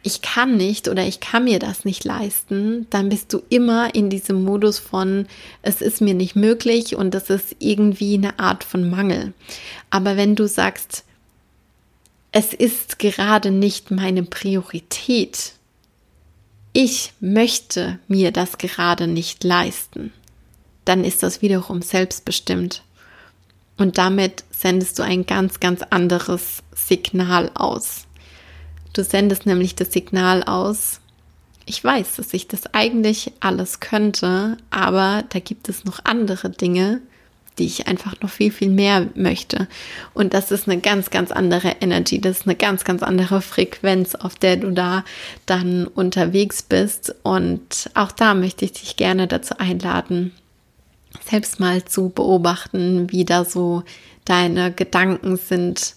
ich 0.02 0.22
kann 0.22 0.56
nicht 0.56 0.86
oder 0.86 1.04
ich 1.04 1.18
kann 1.18 1.44
mir 1.44 1.58
das 1.58 1.84
nicht 1.84 2.04
leisten, 2.04 2.86
dann 2.90 3.08
bist 3.08 3.32
du 3.32 3.42
immer 3.48 3.92
in 3.92 4.08
diesem 4.08 4.44
Modus 4.44 4.78
von, 4.78 5.26
es 5.62 5.80
ist 5.80 6.00
mir 6.00 6.14
nicht 6.14 6.36
möglich 6.36 6.94
und 6.94 7.12
das 7.12 7.28
ist 7.28 7.56
irgendwie 7.58 8.14
eine 8.14 8.38
Art 8.38 8.62
von 8.62 8.88
Mangel. 8.88 9.32
Aber 9.90 10.16
wenn 10.16 10.36
du 10.36 10.46
sagst, 10.46 11.02
es 12.30 12.54
ist 12.54 13.00
gerade 13.00 13.50
nicht 13.50 13.90
meine 13.90 14.22
Priorität, 14.22 15.54
ich 16.78 17.14
möchte 17.20 17.98
mir 18.06 18.32
das 18.32 18.58
gerade 18.58 19.06
nicht 19.06 19.42
leisten, 19.44 20.12
dann 20.84 21.04
ist 21.04 21.22
das 21.22 21.40
wiederum 21.40 21.80
selbstbestimmt. 21.80 22.82
Und 23.78 23.96
damit 23.96 24.44
sendest 24.50 24.98
du 24.98 25.02
ein 25.02 25.24
ganz, 25.24 25.58
ganz 25.58 25.80
anderes 25.88 26.62
Signal 26.74 27.50
aus. 27.54 28.04
Du 28.92 29.02
sendest 29.02 29.46
nämlich 29.46 29.74
das 29.74 29.90
Signal 29.90 30.42
aus, 30.42 31.00
ich 31.64 31.82
weiß, 31.82 32.16
dass 32.16 32.34
ich 32.34 32.46
das 32.46 32.66
eigentlich 32.74 33.32
alles 33.40 33.80
könnte, 33.80 34.58
aber 34.68 35.24
da 35.30 35.38
gibt 35.38 35.70
es 35.70 35.86
noch 35.86 36.04
andere 36.04 36.50
Dinge, 36.50 37.00
die 37.58 37.66
ich 37.66 37.86
einfach 37.86 38.20
noch 38.20 38.30
viel, 38.30 38.52
viel 38.52 38.68
mehr 38.68 39.06
möchte. 39.14 39.66
Und 40.14 40.34
das 40.34 40.50
ist 40.50 40.68
eine 40.68 40.80
ganz, 40.80 41.10
ganz 41.10 41.30
andere 41.30 41.76
Energy, 41.80 42.20
das 42.20 42.40
ist 42.40 42.46
eine 42.46 42.56
ganz, 42.56 42.84
ganz 42.84 43.02
andere 43.02 43.40
Frequenz, 43.40 44.14
auf 44.14 44.34
der 44.34 44.56
du 44.56 44.70
da 44.72 45.04
dann 45.46 45.86
unterwegs 45.86 46.62
bist. 46.62 47.14
Und 47.22 47.90
auch 47.94 48.12
da 48.12 48.34
möchte 48.34 48.64
ich 48.64 48.72
dich 48.72 48.96
gerne 48.96 49.26
dazu 49.26 49.58
einladen, 49.58 50.32
selbst 51.28 51.60
mal 51.60 51.84
zu 51.84 52.10
beobachten, 52.10 53.10
wie 53.10 53.24
da 53.24 53.44
so 53.44 53.82
deine 54.24 54.72
Gedanken 54.72 55.36
sind, 55.36 55.94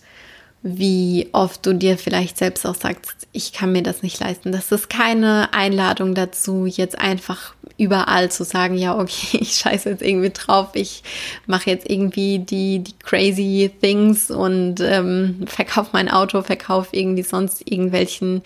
wie 0.61 1.29
oft 1.31 1.65
du 1.65 1.73
dir 1.73 1.97
vielleicht 1.97 2.37
selbst 2.37 2.65
auch 2.65 2.75
sagst, 2.75 3.27
ich 3.31 3.53
kann 3.53 3.71
mir 3.71 3.83
das 3.83 4.03
nicht 4.03 4.19
leisten. 4.19 4.51
Das 4.51 4.71
ist 4.71 4.89
keine 4.89 5.53
Einladung 5.53 6.15
dazu, 6.15 6.65
jetzt 6.65 6.97
einfach 6.97 7.53
überall 7.79 8.29
zu 8.29 8.43
sagen, 8.43 8.77
ja, 8.77 8.97
okay, 8.97 9.37
ich 9.41 9.53
scheiße 9.53 9.89
jetzt 9.89 10.01
irgendwie 10.03 10.29
drauf, 10.29 10.69
ich 10.73 11.01
mache 11.47 11.69
jetzt 11.69 11.89
irgendwie 11.89 12.39
die, 12.39 12.79
die 12.79 12.93
crazy 12.99 13.71
things 13.81 14.29
und 14.29 14.81
ähm, 14.81 15.45
verkaufe 15.47 15.89
mein 15.93 16.09
Auto, 16.09 16.41
verkaufe 16.41 16.95
irgendwie 16.95 17.23
sonst 17.23 17.69
irgendwelchen, 17.69 18.41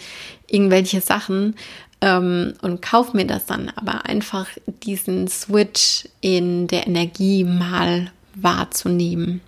irgendwelche 0.47 1.01
Sachen 1.01 1.55
ähm, 2.01 2.53
und 2.61 2.81
kauf 2.81 3.13
mir 3.13 3.25
das 3.25 3.45
dann. 3.45 3.71
Aber 3.75 4.05
einfach 4.05 4.47
diesen 4.67 5.27
Switch 5.27 6.07
in 6.21 6.67
der 6.67 6.85
Energie 6.85 7.43
mal 7.43 8.11
wahrzunehmen. 8.35 9.41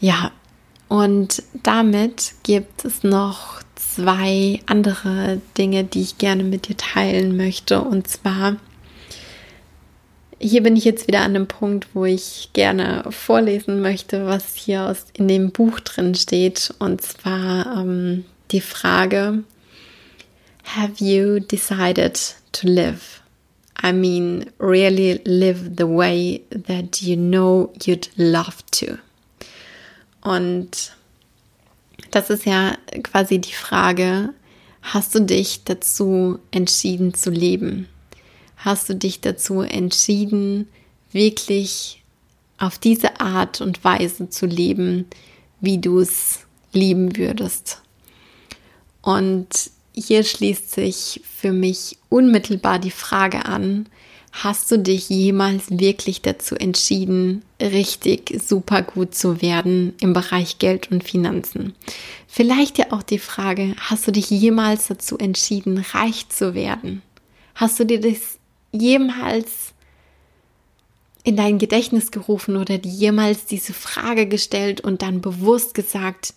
Ja, 0.00 0.32
und 0.88 1.42
damit 1.62 2.34
gibt 2.42 2.84
es 2.84 3.02
noch 3.02 3.60
zwei 3.96 4.60
andere 4.66 5.40
Dinge, 5.56 5.84
die 5.84 6.02
ich 6.02 6.18
gerne 6.18 6.44
mit 6.44 6.68
dir 6.68 6.76
teilen 6.76 7.36
möchte. 7.36 7.80
Und 7.80 8.06
zwar, 8.08 8.56
hier 10.38 10.62
bin 10.62 10.76
ich 10.76 10.84
jetzt 10.84 11.08
wieder 11.08 11.22
an 11.22 11.34
dem 11.34 11.46
Punkt, 11.46 11.88
wo 11.94 12.04
ich 12.04 12.50
gerne 12.52 13.04
vorlesen 13.10 13.80
möchte, 13.80 14.26
was 14.26 14.54
hier 14.54 14.82
aus, 14.82 15.06
in 15.14 15.28
dem 15.28 15.50
Buch 15.50 15.80
drin 15.80 16.14
steht. 16.14 16.74
Und 16.78 17.00
zwar 17.00 17.80
ähm, 17.80 18.24
die 18.50 18.60
Frage, 18.60 19.44
Have 20.64 21.02
you 21.02 21.40
decided 21.40 22.34
to 22.52 22.66
live? 22.66 23.22
I 23.82 23.92
mean, 23.92 24.50
really 24.58 25.20
live 25.24 25.76
the 25.76 25.86
way 25.86 26.42
that 26.50 27.00
you 27.00 27.16
know 27.16 27.72
you'd 27.78 28.08
love 28.16 28.56
to. 28.72 28.98
Und 30.22 30.95
das 32.10 32.30
ist 32.30 32.46
ja 32.46 32.76
quasi 33.02 33.38
die 33.38 33.52
Frage, 33.52 34.32
hast 34.82 35.14
du 35.14 35.20
dich 35.20 35.64
dazu 35.64 36.38
entschieden 36.50 37.14
zu 37.14 37.30
leben? 37.30 37.88
Hast 38.56 38.88
du 38.88 38.94
dich 38.94 39.20
dazu 39.20 39.60
entschieden, 39.60 40.68
wirklich 41.12 42.02
auf 42.58 42.78
diese 42.78 43.20
Art 43.20 43.60
und 43.60 43.84
Weise 43.84 44.30
zu 44.30 44.46
leben, 44.46 45.06
wie 45.60 45.78
du 45.78 46.00
es 46.00 46.40
lieben 46.72 47.16
würdest? 47.16 47.82
Und 49.02 49.70
hier 49.92 50.24
schließt 50.24 50.70
sich 50.70 51.20
für 51.24 51.52
mich 51.52 51.98
unmittelbar 52.08 52.78
die 52.78 52.90
Frage 52.90 53.44
an, 53.46 53.88
Hast 54.42 54.70
du 54.70 54.78
dich 54.78 55.08
jemals 55.08 55.64
wirklich 55.70 56.20
dazu 56.20 56.56
entschieden, 56.56 57.42
richtig 57.58 58.38
super 58.46 58.82
gut 58.82 59.14
zu 59.14 59.40
werden 59.40 59.94
im 59.98 60.12
Bereich 60.12 60.58
Geld 60.58 60.92
und 60.92 61.02
Finanzen? 61.02 61.74
Vielleicht 62.28 62.76
ja 62.76 62.92
auch 62.92 63.02
die 63.02 63.18
Frage, 63.18 63.74
hast 63.78 64.06
du 64.06 64.12
dich 64.12 64.28
jemals 64.28 64.88
dazu 64.88 65.16
entschieden, 65.16 65.82
reich 65.94 66.28
zu 66.28 66.54
werden? 66.54 67.00
Hast 67.54 67.80
du 67.80 67.86
dir 67.86 67.98
das 67.98 68.38
jemals 68.72 69.72
in 71.24 71.36
dein 71.36 71.56
Gedächtnis 71.56 72.10
gerufen 72.10 72.58
oder 72.58 72.76
dir 72.76 72.92
jemals 72.92 73.46
diese 73.46 73.72
Frage 73.72 74.26
gestellt 74.26 74.82
und 74.82 75.00
dann 75.00 75.22
bewusst 75.22 75.72
gesagt, 75.72 76.34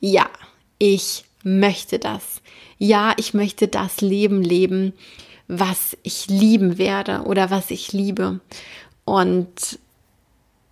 ja, 0.00 0.30
ich 0.78 1.24
möchte 1.44 1.98
das. 1.98 2.40
Ja, 2.78 3.12
ich 3.18 3.34
möchte 3.34 3.68
das 3.68 4.00
Leben 4.00 4.40
leben, 4.40 4.94
was 5.48 5.96
ich 6.02 6.26
lieben 6.28 6.78
werde 6.78 7.22
oder 7.22 7.50
was 7.50 7.70
ich 7.70 7.92
liebe. 7.92 8.40
Und 9.04 9.78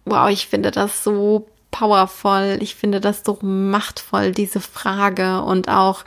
wow, 0.04 0.28
ich 0.30 0.46
finde 0.46 0.70
das 0.70 1.04
so 1.04 1.48
powerful, 1.70 2.59
ich 2.61 2.74
finde 2.74 3.00
das 3.00 3.22
so 3.24 3.38
machtvoll, 3.42 4.33
diese 4.33 4.61
Frage 4.61 5.42
und 5.42 5.68
auch 5.68 6.04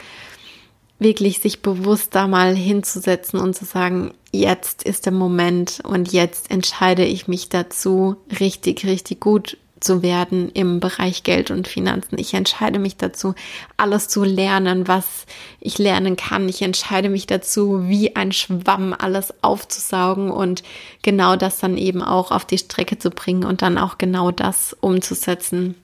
wirklich 0.99 1.39
sich 1.39 1.61
bewusst 1.61 2.15
da 2.15 2.27
mal 2.27 2.55
hinzusetzen 2.55 3.39
und 3.39 3.55
zu 3.55 3.65
sagen, 3.65 4.13
jetzt 4.31 4.83
ist 4.83 5.05
der 5.05 5.13
Moment 5.13 5.81
und 5.83 6.11
jetzt 6.11 6.49
entscheide 6.49 7.05
ich 7.05 7.27
mich 7.27 7.49
dazu, 7.49 8.17
richtig, 8.39 8.85
richtig 8.85 9.19
gut 9.19 9.57
zu 9.83 10.01
werden 10.01 10.49
im 10.53 10.79
Bereich 10.79 11.23
Geld 11.23 11.51
und 11.51 11.67
Finanzen. 11.67 12.17
Ich 12.17 12.33
entscheide 12.33 12.79
mich 12.79 12.97
dazu, 12.97 13.35
alles 13.77 14.07
zu 14.07 14.23
lernen, 14.23 14.87
was 14.87 15.25
ich 15.59 15.77
lernen 15.77 16.15
kann. 16.15 16.47
Ich 16.49 16.61
entscheide 16.61 17.09
mich 17.09 17.27
dazu, 17.27 17.87
wie 17.87 18.15
ein 18.15 18.31
Schwamm 18.31 18.95
alles 18.97 19.33
aufzusaugen 19.43 20.31
und 20.31 20.63
genau 21.01 21.35
das 21.35 21.59
dann 21.59 21.77
eben 21.77 22.01
auch 22.01 22.31
auf 22.31 22.45
die 22.45 22.57
Strecke 22.57 22.97
zu 22.97 23.09
bringen 23.09 23.43
und 23.43 23.61
dann 23.61 23.77
auch 23.77 23.97
genau 23.97 24.31
das 24.31 24.75
umzusetzen. 24.79 25.75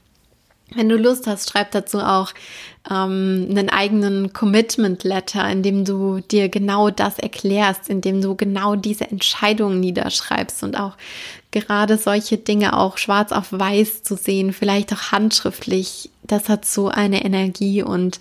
Wenn 0.75 0.89
du 0.89 0.97
Lust 0.97 1.25
hast, 1.25 1.49
schreib 1.49 1.71
dazu 1.71 1.99
auch 1.99 2.31
ähm, 2.89 3.47
einen 3.49 3.69
eigenen 3.69 4.33
Commitment 4.33 5.03
Letter, 5.03 5.49
in 5.49 5.63
dem 5.63 5.83
du 5.83 6.19
dir 6.19 6.49
genau 6.49 6.89
das 6.89 7.17
erklärst, 7.17 7.89
in 7.89 8.01
dem 8.01 8.21
du 8.21 8.35
genau 8.35 8.75
diese 8.75 9.09
Entscheidungen 9.09 9.79
niederschreibst 9.79 10.63
und 10.63 10.79
auch 10.79 10.95
gerade 11.51 11.97
solche 11.97 12.37
Dinge 12.37 12.77
auch 12.77 12.97
schwarz 12.97 13.31
auf 13.31 13.47
weiß 13.51 14.03
zu 14.03 14.15
sehen, 14.15 14.53
vielleicht 14.53 14.93
auch 14.93 15.11
handschriftlich, 15.11 16.11
das 16.23 16.49
hat 16.49 16.65
so 16.65 16.89
eine 16.89 17.25
Energie 17.25 17.81
und 17.81 18.19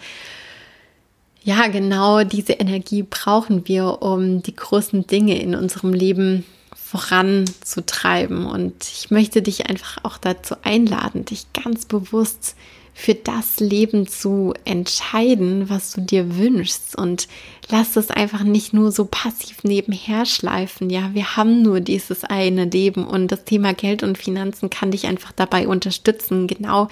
ja, 1.42 1.68
genau 1.68 2.24
diese 2.24 2.54
Energie 2.54 3.02
brauchen 3.02 3.66
wir, 3.68 4.02
um 4.02 4.42
die 4.42 4.54
großen 4.56 5.06
Dinge 5.06 5.40
in 5.40 5.54
unserem 5.54 5.92
Leben 5.92 6.44
voranzutreiben. 6.90 8.46
Und 8.46 8.74
ich 8.82 9.10
möchte 9.10 9.42
dich 9.42 9.68
einfach 9.68 10.04
auch 10.04 10.16
dazu 10.16 10.56
einladen, 10.62 11.24
dich 11.24 11.46
ganz 11.52 11.84
bewusst 11.84 12.56
für 12.94 13.14
das 13.14 13.60
Leben 13.60 14.08
zu 14.08 14.54
entscheiden, 14.64 15.68
was 15.68 15.92
du 15.92 16.00
dir 16.00 16.36
wünschst 16.36 16.96
und 16.96 17.28
lass 17.68 17.94
es 17.94 18.10
einfach 18.10 18.42
nicht 18.42 18.72
nur 18.72 18.90
so 18.90 19.04
passiv 19.04 19.62
nebenher 19.62 20.26
schleifen. 20.26 20.90
Ja, 20.90 21.14
wir 21.14 21.36
haben 21.36 21.62
nur 21.62 21.78
dieses 21.78 22.24
eine 22.24 22.64
Leben 22.64 23.06
und 23.06 23.30
das 23.30 23.44
Thema 23.44 23.72
Geld 23.72 24.02
und 24.02 24.18
Finanzen 24.18 24.68
kann 24.68 24.90
dich 24.90 25.06
einfach 25.06 25.30
dabei 25.30 25.68
unterstützen, 25.68 26.48
genau 26.48 26.88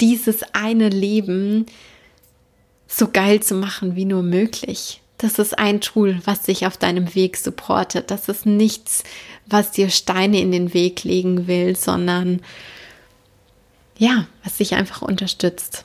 dieses 0.00 0.44
eine 0.54 0.88
Leben 0.88 1.66
so 2.86 3.08
geil 3.12 3.40
zu 3.40 3.54
machen 3.54 3.96
wie 3.96 4.06
nur 4.06 4.22
möglich. 4.22 4.99
Das 5.20 5.38
ist 5.38 5.58
ein 5.58 5.82
Tool, 5.82 6.18
was 6.24 6.42
dich 6.42 6.66
auf 6.66 6.78
deinem 6.78 7.14
Weg 7.14 7.36
supportet. 7.36 8.10
Das 8.10 8.30
ist 8.30 8.46
nichts, 8.46 9.04
was 9.44 9.70
dir 9.70 9.90
Steine 9.90 10.40
in 10.40 10.50
den 10.50 10.72
Weg 10.72 11.04
legen 11.04 11.46
will, 11.46 11.76
sondern 11.76 12.40
ja, 13.98 14.26
was 14.42 14.56
dich 14.56 14.74
einfach 14.74 15.02
unterstützt. 15.02 15.84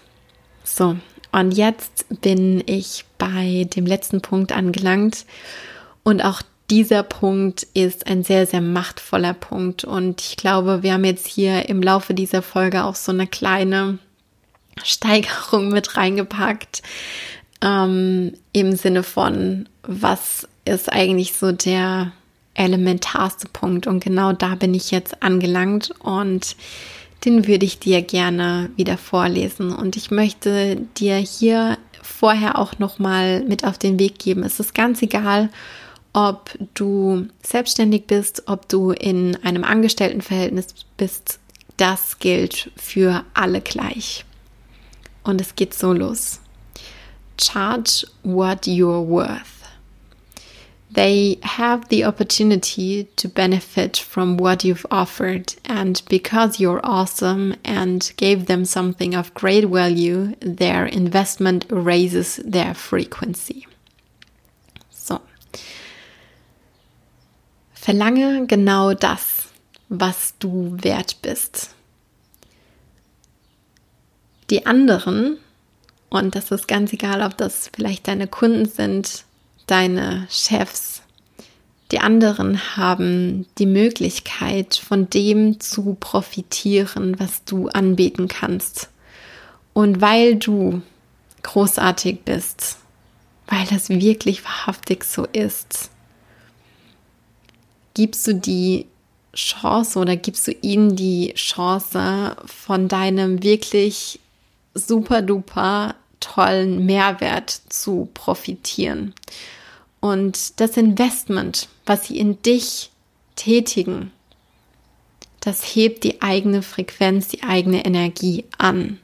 So, 0.64 0.96
und 1.34 1.52
jetzt 1.52 2.06
bin 2.22 2.64
ich 2.66 3.04
bei 3.18 3.68
dem 3.76 3.86
letzten 3.86 4.22
Punkt 4.22 4.54
angelangt 4.54 5.26
und 6.04 6.24
auch 6.24 6.42
dieser 6.70 7.04
Punkt 7.04 7.68
ist 7.74 8.08
ein 8.08 8.24
sehr, 8.24 8.48
sehr 8.48 8.62
machtvoller 8.62 9.34
Punkt 9.34 9.84
und 9.84 10.22
ich 10.22 10.38
glaube, 10.38 10.82
wir 10.82 10.94
haben 10.94 11.04
jetzt 11.04 11.28
hier 11.28 11.68
im 11.68 11.84
Laufe 11.84 12.14
dieser 12.14 12.42
Folge 12.42 12.86
auch 12.86 12.96
so 12.96 13.12
eine 13.12 13.28
kleine 13.28 14.00
Steigerung 14.82 15.70
mit 15.70 15.98
reingepackt 15.98 16.82
ähm, 17.62 18.34
im 18.54 18.76
Sinne 18.76 19.04
von, 19.04 19.68
was 19.84 20.48
ist 20.66 20.92
eigentlich 20.92 21.34
so 21.34 21.52
der 21.52 22.12
elementarste 22.54 23.48
Punkt 23.50 23.86
und 23.86 24.04
genau 24.04 24.32
da 24.34 24.56
bin 24.56 24.74
ich 24.74 24.92
jetzt 24.92 25.22
angelangt 25.22 25.92
und 26.00 26.56
den 27.26 27.48
würde 27.48 27.66
ich 27.66 27.80
dir 27.80 28.02
gerne 28.02 28.70
wieder 28.76 28.98
vorlesen. 28.98 29.74
Und 29.74 29.96
ich 29.98 30.12
möchte 30.12 30.78
dir 30.98 31.18
hier 31.18 31.78
vorher 32.02 32.58
auch 32.58 32.78
noch 32.78 33.00
mal 33.00 33.44
mit 33.44 33.66
auf 33.66 33.78
den 33.78 34.00
Weg 34.00 34.20
geben. 34.20 34.44
Es 34.44 34.60
ist 34.60 34.76
ganz 34.76 35.02
egal, 35.02 35.50
ob 36.14 36.52
du 36.76 37.28
selbstständig 37.42 38.06
bist, 38.06 38.44
ob 38.46 38.70
du 38.70 38.92
in 38.92 39.36
einem 39.44 39.64
Angestelltenverhältnis 39.64 40.68
bist. 40.98 41.40
Das 41.78 42.20
gilt 42.20 42.72
für 42.78 43.26
alle 43.34 43.60
gleich. 43.60 44.24
Und 45.24 45.42
es 45.42 45.56
geht 45.56 45.74
so 45.74 45.92
los. 45.92 46.40
Charge 47.38 48.06
what 48.24 48.68
you're 48.68 49.02
worth. 49.02 49.56
They 50.96 51.40
have 51.44 51.90
the 51.90 52.06
opportunity 52.06 53.10
to 53.18 53.28
benefit 53.28 53.98
from 53.98 54.38
what 54.38 54.64
you've 54.64 54.86
offered, 54.90 55.54
and 55.66 56.02
because 56.08 56.58
you're 56.62 56.80
awesome 56.86 57.56
and 57.66 58.14
gave 58.16 58.46
them 58.46 58.64
something 58.64 59.14
of 59.14 59.34
great 59.34 59.66
value, 59.66 60.36
their 60.40 60.86
investment 60.86 61.66
raises 61.70 62.38
their 62.46 62.74
frequency. 62.74 63.68
So. 64.90 65.20
Verlange 67.74 68.48
genau 68.48 68.94
das, 68.98 69.52
was 69.90 70.34
du 70.40 70.78
wert 70.82 71.16
bist. 71.22 71.76
Die 74.48 74.66
anderen, 74.66 75.40
und 76.16 76.36
das 76.36 76.52
ist 76.52 76.68
ganz 76.68 76.94
egal, 76.94 77.22
ob 77.22 77.38
das 77.38 77.70
vielleicht 77.76 78.08
deine 78.08 78.28
Kunden 78.28 78.66
sind, 78.66 79.26
deine 79.68 80.28
Chefs, 80.30 81.02
die 81.92 82.00
anderen 82.00 82.76
haben 82.76 83.46
die 83.58 83.68
Möglichkeit, 83.68 84.76
von 84.76 85.10
dem 85.10 85.60
zu 85.60 85.96
profitieren, 86.00 87.20
was 87.20 87.44
du 87.44 87.68
anbieten 87.70 88.28
kannst. 88.28 88.90
Und 89.74 90.02
weil 90.02 90.36
du 90.36 90.82
großartig 91.44 92.22
bist, 92.26 92.78
weil 93.48 93.66
das 93.70 93.90
wirklich 93.90 94.44
wahrhaftig 94.44 95.04
so 95.04 95.26
ist, 95.26 95.92
gibst 97.94 98.26
du 98.28 98.34
die 98.34 98.88
Chance 99.36 100.00
oder 100.00 100.16
gibst 100.16 100.48
du 100.48 100.52
ihnen 100.62 100.96
die 100.96 101.34
Chance, 101.36 102.36
von 102.46 102.88
deinem 102.88 103.44
wirklich 103.44 104.20
super 104.74 105.22
duper 105.22 105.96
tollen 106.26 106.86
Mehrwert 106.86 107.50
zu 107.70 108.10
profitieren. 108.14 109.14
Und 110.00 110.60
das 110.60 110.78
Investment, 110.78 111.68
was 111.86 112.08
sie 112.08 112.18
in 112.18 112.42
dich 112.42 112.92
tätigen, 113.36 114.12
das 115.40 115.64
hebt 115.64 116.04
die 116.04 116.22
eigene 116.22 116.64
Frequenz, 116.64 117.28
die 117.28 117.44
eigene 117.44 117.86
Energie 117.86 118.46
an. 118.58 119.00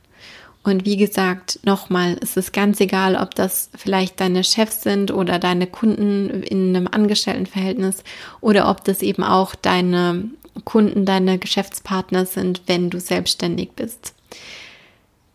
Und 0.63 0.85
wie 0.85 0.97
gesagt, 0.97 1.59
nochmal, 1.63 2.17
es 2.21 2.37
ist 2.37 2.53
ganz 2.53 2.79
egal, 2.79 3.15
ob 3.15 3.33
das 3.35 3.69
vielleicht 3.75 4.19
deine 4.19 4.43
Chefs 4.43 4.83
sind 4.83 5.11
oder 5.11 5.39
deine 5.39 5.67
Kunden 5.67 6.43
in 6.43 6.75
einem 6.75 6.87
Angestelltenverhältnis 6.87 8.03
oder 8.41 8.69
ob 8.69 8.83
das 8.83 9.01
eben 9.01 9.23
auch 9.23 9.55
deine 9.55 10.29
Kunden, 10.65 11.05
deine 11.05 11.39
Geschäftspartner 11.39 12.25
sind, 12.25 12.63
wenn 12.67 12.89
du 12.89 12.99
selbstständig 12.99 13.71
bist. 13.75 14.13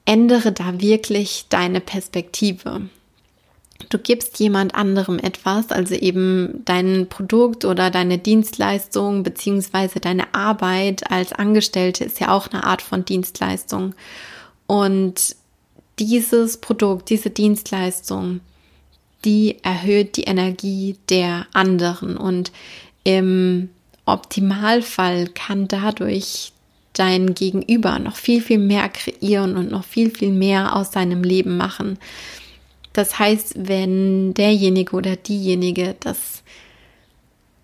Ändere 0.07 0.53
da 0.53 0.81
wirklich 0.81 1.47
deine 1.51 1.81
Perspektive. 1.81 2.88
Du 3.90 3.99
gibst 3.99 4.38
jemand 4.38 4.75
anderem 4.75 5.19
etwas, 5.19 5.71
also 5.71 5.95
eben 5.95 6.62
dein 6.64 7.09
Produkt 7.09 7.64
oder 7.64 7.90
deine 7.90 8.19
Dienstleistung 8.19 9.23
beziehungsweise 9.23 10.01
deine 10.01 10.35
Arbeit 10.35 11.11
als 11.11 11.33
Angestellte 11.33 12.05
ist 12.05 12.19
ja 12.21 12.33
auch 12.33 12.49
eine 12.49 12.64
Art 12.64 12.83
von 12.83 13.05
Dienstleistung. 13.05 13.95
Und 14.66 15.37
dieses 15.99 16.57
Produkt, 16.57 17.11
diese 17.11 17.31
Dienstleistung, 17.31 18.40
die 19.25 19.57
erhöht 19.62 20.16
die 20.16 20.25
Energie 20.25 20.97
der 21.09 21.47
anderen 21.53 22.16
und 22.16 22.53
im 23.05 23.71
Optimalfall 24.05 25.29
kann 25.29 25.69
dadurch 25.69 26.53
dein 26.98 27.35
Gegenüber 27.35 27.98
noch 27.98 28.16
viel, 28.16 28.40
viel 28.42 28.59
mehr 28.59 28.88
kreieren 28.88 29.56
und 29.56 29.70
noch 29.70 29.85
viel, 29.85 30.11
viel 30.11 30.32
mehr 30.32 30.76
aus 30.76 30.92
seinem 30.92 31.22
Leben 31.22 31.56
machen. 31.56 31.98
Das 32.92 33.18
heißt, 33.18 33.54
wenn 33.56 34.32
derjenige 34.35 34.96
oder 34.96 35.16
diejenige 35.16 35.96
das 36.00 36.42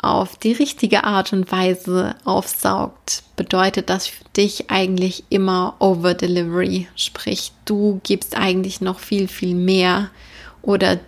auf 0.02 0.36
die 0.36 0.52
richtige 0.52 1.04
Art 1.04 1.32
und 1.32 1.50
Weise 1.50 2.16
aufsaugt, 2.24 3.22
bedeutet 3.36 3.88
das 3.88 4.08
für 4.08 4.24
dich 4.36 4.68
eigentlich 4.68 5.24
immer 5.30 5.76
Over 5.78 6.14
Delivery. 6.14 6.88
Sprich, 6.96 7.52
du 7.64 8.00
gibst 8.02 8.36
eigentlich 8.36 8.80
noch 8.80 8.98
viel, 8.98 9.28
viel 9.28 9.54
mehr 9.54 10.10
oder 10.60 10.98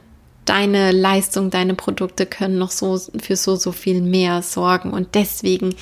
deine 0.44 0.92
Leistung, 0.92 1.50
deine 1.50 1.74
Produkte 1.74 2.26
können 2.26 2.58
noch 2.58 2.70
so 2.70 2.98
für 3.20 3.36
so, 3.36 3.56
so 3.56 3.72
viel 3.72 4.00
mehr 4.00 4.42
sorgen. 4.42 4.92
Und 4.92 5.14
deswegen 5.14 5.74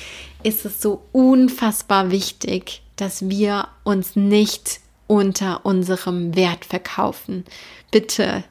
ist 0.43 0.65
es 0.65 0.81
so 0.81 1.03
unfassbar 1.11 2.11
wichtig, 2.11 2.81
dass 2.95 3.29
wir 3.29 3.67
uns 3.83 4.15
nicht 4.15 4.79
unter 5.07 5.65
unserem 5.65 6.35
Wert 6.35 6.65
verkaufen. 6.65 7.45
Bitte 7.91 8.43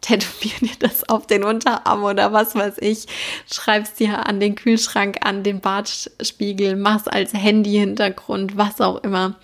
tätowier 0.00 0.52
dir 0.60 0.76
das 0.78 1.08
auf 1.08 1.26
den 1.26 1.44
Unterarm 1.44 2.04
oder 2.04 2.32
was 2.32 2.54
weiß 2.54 2.76
ich. 2.78 3.06
Schreib's 3.50 3.94
dir 3.94 4.26
an 4.26 4.40
den 4.40 4.54
Kühlschrank, 4.54 5.18
an 5.22 5.42
den 5.42 5.60
Bartspiegel, 5.60 6.76
mach's 6.76 7.06
als 7.06 7.34
Handy-Hintergrund, 7.34 8.56
was 8.56 8.80
auch 8.80 9.02
immer. 9.02 9.36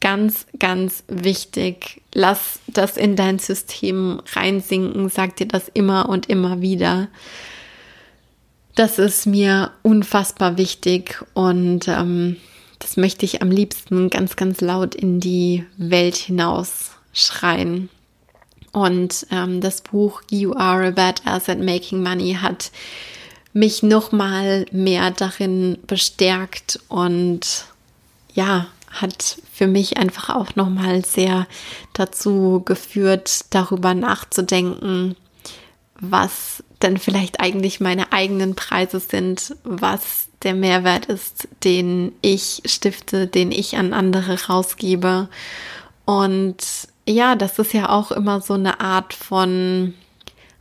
Ganz, 0.00 0.46
ganz 0.58 1.04
wichtig. 1.08 2.00
Lass 2.14 2.60
das 2.66 2.96
in 2.96 3.16
dein 3.16 3.38
System 3.38 4.22
reinsinken. 4.32 5.10
Sag 5.10 5.36
dir 5.36 5.46
das 5.46 5.68
immer 5.74 6.08
und 6.08 6.28
immer 6.28 6.62
wieder. 6.62 7.08
Das 8.74 8.98
ist 8.98 9.26
mir 9.26 9.72
unfassbar 9.82 10.56
wichtig 10.56 11.22
und 11.34 11.86
ähm, 11.88 12.36
das 12.78 12.96
möchte 12.96 13.26
ich 13.26 13.42
am 13.42 13.50
liebsten 13.50 14.08
ganz, 14.08 14.36
ganz 14.36 14.62
laut 14.62 14.94
in 14.94 15.20
die 15.20 15.66
Welt 15.76 16.16
hinaus 16.16 16.92
schreien. 17.12 17.90
Und 18.72 19.26
ähm, 19.30 19.60
das 19.60 19.82
Buch 19.82 20.22
You 20.30 20.54
Are 20.54 20.86
a 20.86 20.90
Badass 20.92 21.48
at 21.48 21.58
Making 21.58 22.02
Money 22.02 22.38
hat 22.40 22.70
mich 23.52 23.82
noch 23.82 24.12
mal 24.12 24.64
mehr 24.70 25.10
darin 25.10 25.78
bestärkt 25.86 26.78
und 26.88 27.66
ja, 28.32 28.68
hat 28.90 29.38
für 29.52 29.66
mich 29.66 29.96
einfach 29.96 30.30
auch 30.30 30.56
noch 30.56 30.68
mal 30.68 31.04
sehr 31.04 31.46
dazu 31.92 32.62
geführt, 32.64 33.46
darüber 33.50 33.94
nachzudenken, 33.94 35.16
was 36.00 36.64
denn 36.82 36.98
vielleicht 36.98 37.40
eigentlich 37.40 37.80
meine 37.80 38.12
eigenen 38.12 38.54
Preise 38.54 39.00
sind, 39.00 39.54
was 39.64 40.28
der 40.42 40.54
Mehrwert 40.54 41.06
ist, 41.06 41.48
den 41.64 42.12
ich 42.22 42.62
stifte, 42.64 43.26
den 43.26 43.52
ich 43.52 43.76
an 43.76 43.92
andere 43.92 44.38
rausgebe. 44.46 45.28
Und 46.06 46.56
ja, 47.06 47.36
das 47.36 47.58
ist 47.58 47.74
ja 47.74 47.90
auch 47.90 48.10
immer 48.10 48.40
so 48.40 48.54
eine 48.54 48.80
Art 48.80 49.12
von 49.12 49.94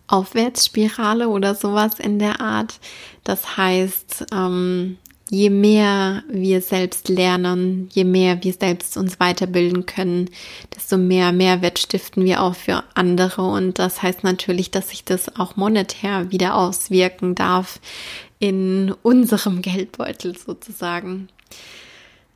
Aufwärtsspirale 0.07 1.29
oder 1.29 1.55
sowas 1.55 1.99
in 1.99 2.19
der 2.19 2.41
Art. 2.41 2.79
Das 3.23 3.57
heißt, 3.57 4.25
ähm, 4.33 4.97
je 5.29 5.49
mehr 5.49 6.23
wir 6.29 6.61
selbst 6.61 7.09
lernen, 7.09 7.89
je 7.91 8.03
mehr 8.03 8.43
wir 8.43 8.53
selbst 8.53 8.97
uns 8.97 9.19
weiterbilden 9.19 9.85
können, 9.85 10.29
desto 10.75 10.97
mehr 10.97 11.31
Mehrwert 11.31 11.79
stiften 11.79 12.25
wir 12.25 12.41
auch 12.41 12.55
für 12.55 12.83
andere. 12.95 13.43
Und 13.43 13.79
das 13.79 14.01
heißt 14.01 14.23
natürlich, 14.23 14.71
dass 14.71 14.89
sich 14.89 15.03
das 15.03 15.35
auch 15.37 15.55
monetär 15.55 16.31
wieder 16.31 16.55
auswirken 16.55 17.35
darf 17.35 17.79
in 18.39 18.93
unserem 19.03 19.61
Geldbeutel 19.61 20.37
sozusagen. 20.37 21.29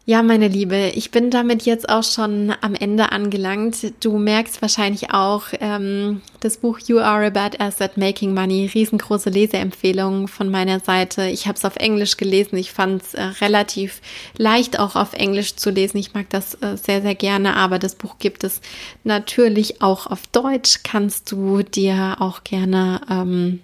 Ja, 0.06 0.22
meine 0.22 0.50
Liebe, 0.50 0.92
ich 0.96 1.12
bin 1.12 1.32
damit 1.32 1.62
jetzt 1.62 1.88
auch 1.88 2.04
schon 2.04 2.54
am 2.60 2.76
Ende 2.76 3.14
angelangt. 3.14 3.94
Du 4.04 4.18
merkst 4.18 4.62
wahrscheinlich 4.62 5.12
auch 5.12 5.44
ähm, 5.62 6.22
das 6.42 6.58
Buch 6.58 6.80
You 6.80 7.00
Are 7.00 7.26
a 7.26 7.30
Badass 7.30 7.80
at 7.80 7.96
Making 7.96 8.34
Money, 8.34 8.70
riesengroße 8.74 9.30
Leseempfehlung 9.30 10.28
von 10.28 10.52
meiner 10.52 10.82
Seite. 10.82 11.30
Ich 11.30 11.48
habe 11.48 11.58
es 11.58 11.64
auf 11.64 11.78
Englisch 11.78 12.18
gelesen. 12.18 12.58
Ich 12.58 12.74
fand 12.74 13.02
es 13.02 13.14
äh, 13.14 13.24
relativ 13.40 14.02
leicht 14.38 14.78
auch 14.78 14.98
auf 14.98 15.14
Englisch 15.14 15.56
zu 15.56 15.70
lesen. 15.70 16.00
Ich 16.00 16.14
mag 16.14 16.30
das 16.32 16.56
äh, 16.56 16.76
sehr, 16.76 17.02
sehr 17.02 17.16
gerne, 17.16 17.56
aber 17.56 17.80
das 17.80 17.96
Buch 17.96 18.18
gibt 18.20 18.44
es 18.44 18.60
natürlich 19.06 19.82
auch 19.82 20.08
auf 20.08 20.28
Deutsch. 20.28 20.82
Kannst 20.84 21.32
du 21.32 21.62
dir 21.62 22.18
auch 22.20 22.44
gerne 22.44 23.00
ähm, 23.10 23.62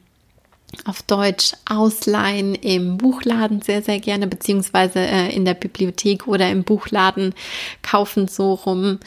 auf 0.85 1.01
Deutsch 1.01 1.53
ausleihen 1.67 2.55
im 2.55 2.97
Buchladen 2.97 3.61
sehr, 3.61 3.81
sehr 3.81 3.99
gerne, 3.99 4.27
beziehungsweise 4.27 4.99
äh, 4.99 5.33
in 5.33 5.45
der 5.45 5.53
Bibliothek 5.53 6.27
oder 6.27 6.49
im 6.49 6.63
Buchladen 6.63 7.33
kaufen 7.81 8.27
so 8.27 8.53
rum. 8.53 8.99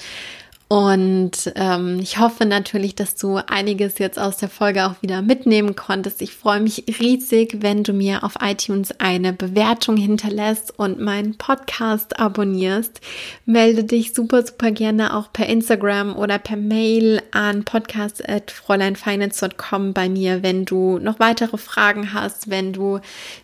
Und 0.73 1.53
ähm, 1.57 1.99
ich 2.01 2.19
hoffe 2.19 2.47
natürlich, 2.47 2.95
dass 2.95 3.15
du 3.15 3.37
einiges 3.37 3.99
jetzt 3.99 4.19
aus 4.19 4.39
der 4.39 4.49
Folge 4.49 4.87
auch 4.87 4.95
wieder 5.03 5.21
mitnehmen 5.21 5.77
konntest. 5.77 6.23
Ich 6.23 6.33
freue 6.33 6.61
mich 6.61 6.85
riesig, 6.99 7.59
wenn 7.61 7.83
du 7.83 7.93
mir 7.93 8.25
auf 8.25 8.37
iTunes 8.41 8.99
eine 8.99 9.35
Bewertung 9.35 9.99
hinterlässt 9.99 10.73
und 10.79 10.99
meinen 10.99 11.37
Podcast 11.37 12.19
abonnierst. 12.19 13.03
Melde 13.45 13.85
dich 13.85 14.15
super, 14.15 14.47
super 14.47 14.71
gerne 14.71 15.15
auch 15.15 15.31
per 15.31 15.47
Instagram 15.47 16.17
oder 16.17 16.39
per 16.39 16.57
Mail 16.57 17.21
an 17.33 17.65
podcast.fräuleinfinance.com 17.65 19.93
bei 19.93 20.09
mir, 20.09 20.43
wenn 20.43 20.65
du 20.65 20.99
noch 20.99 21.21
weitere 21.21 21.59
Fragen 21.59 22.15
hast, 22.15 22.49
wenn 22.49 22.73
du 22.73 22.99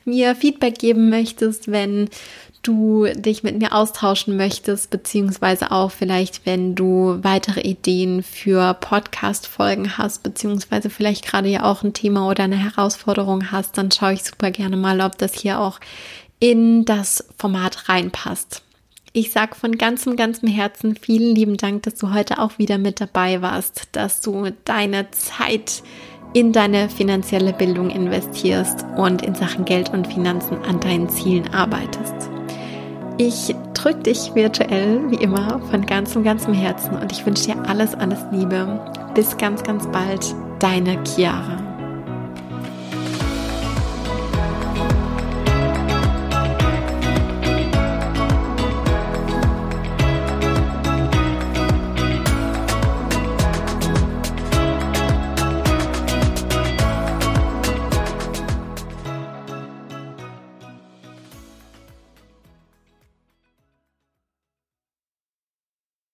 mir 0.07 0.35
Feedback 0.35 0.79
geben 0.79 1.11
möchtest, 1.11 1.71
wenn 1.71 2.09
du 2.63 3.07
dich 3.15 3.43
mit 3.43 3.59
mir 3.59 3.73
austauschen 3.73 4.37
möchtest, 4.37 4.91
beziehungsweise 4.91 5.71
auch 5.71 5.91
vielleicht, 5.91 6.47
wenn 6.47 6.75
du 6.75 7.19
weitere 7.23 7.61
Ideen 7.61 8.23
für 8.23 8.75
Podcast-Folgen 8.75 9.97
hast, 9.99 10.23
beziehungsweise 10.23 10.91
vielleicht 10.91 11.27
gerade 11.27 11.49
ja 11.49 11.65
auch 11.65 11.83
ein 11.83 11.95
Thema 11.95 12.29
oder 12.29 12.45
eine 12.45 12.57
Herausforderung 12.57 13.51
hast, 13.51 13.79
dann 13.79 13.91
schaue 13.91 14.15
ich 14.15 14.25
super 14.25 14.51
gerne 14.51 14.77
mal, 14.77 15.01
ob 15.01 15.19
das 15.19 15.35
hier 15.35 15.61
auch 15.61 15.81
in 16.41 16.85
das 16.85 17.25
Format 17.39 17.89
reinpasst. 17.89 18.63
Ich 19.13 19.33
sage 19.33 19.55
von 19.55 19.79
ganzem, 19.79 20.17
ganzem 20.17 20.49
Herzen 20.49 20.95
vielen 20.95 21.35
lieben 21.35 21.57
Dank, 21.57 21.83
dass 21.85 21.97
du 21.97 22.13
heute 22.13 22.39
auch 22.39 22.59
wieder 22.59 22.79
mit 22.79 23.01
dabei 23.01 23.43
warst, 23.43 23.89
dass 23.93 24.21
du 24.21 24.51
deine 24.65 25.11
Zeit 25.11 25.83
in 26.35 26.53
deine 26.53 26.89
finanzielle 26.91 27.53
Bildung 27.53 27.91
investierst 27.91 28.85
und 28.97 29.23
in 29.23 29.35
Sachen 29.35 29.65
Geld 29.65 29.91
und 29.91 30.07
Finanzen 30.07 30.59
an 30.63 30.79
deinen 30.81 31.09
Zielen 31.09 31.49
arbeitest. 31.55 32.38
Ich 33.21 33.53
drücke 33.75 34.05
dich 34.05 34.33
virtuell, 34.37 35.11
wie 35.11 35.17
immer, 35.17 35.61
von 35.71 35.85
ganzem, 35.85 36.23
ganzem 36.23 36.55
Herzen 36.55 36.97
und 36.97 37.11
ich 37.11 37.27
wünsche 37.27 37.47
dir 37.47 37.69
alles, 37.69 37.93
alles 37.97 38.21
Liebe. 38.31 38.81
Bis 39.15 39.37
ganz, 39.37 39.65
ganz 39.65 39.89
bald, 39.89 40.25
deine 40.61 41.03
Chiara. 41.05 41.68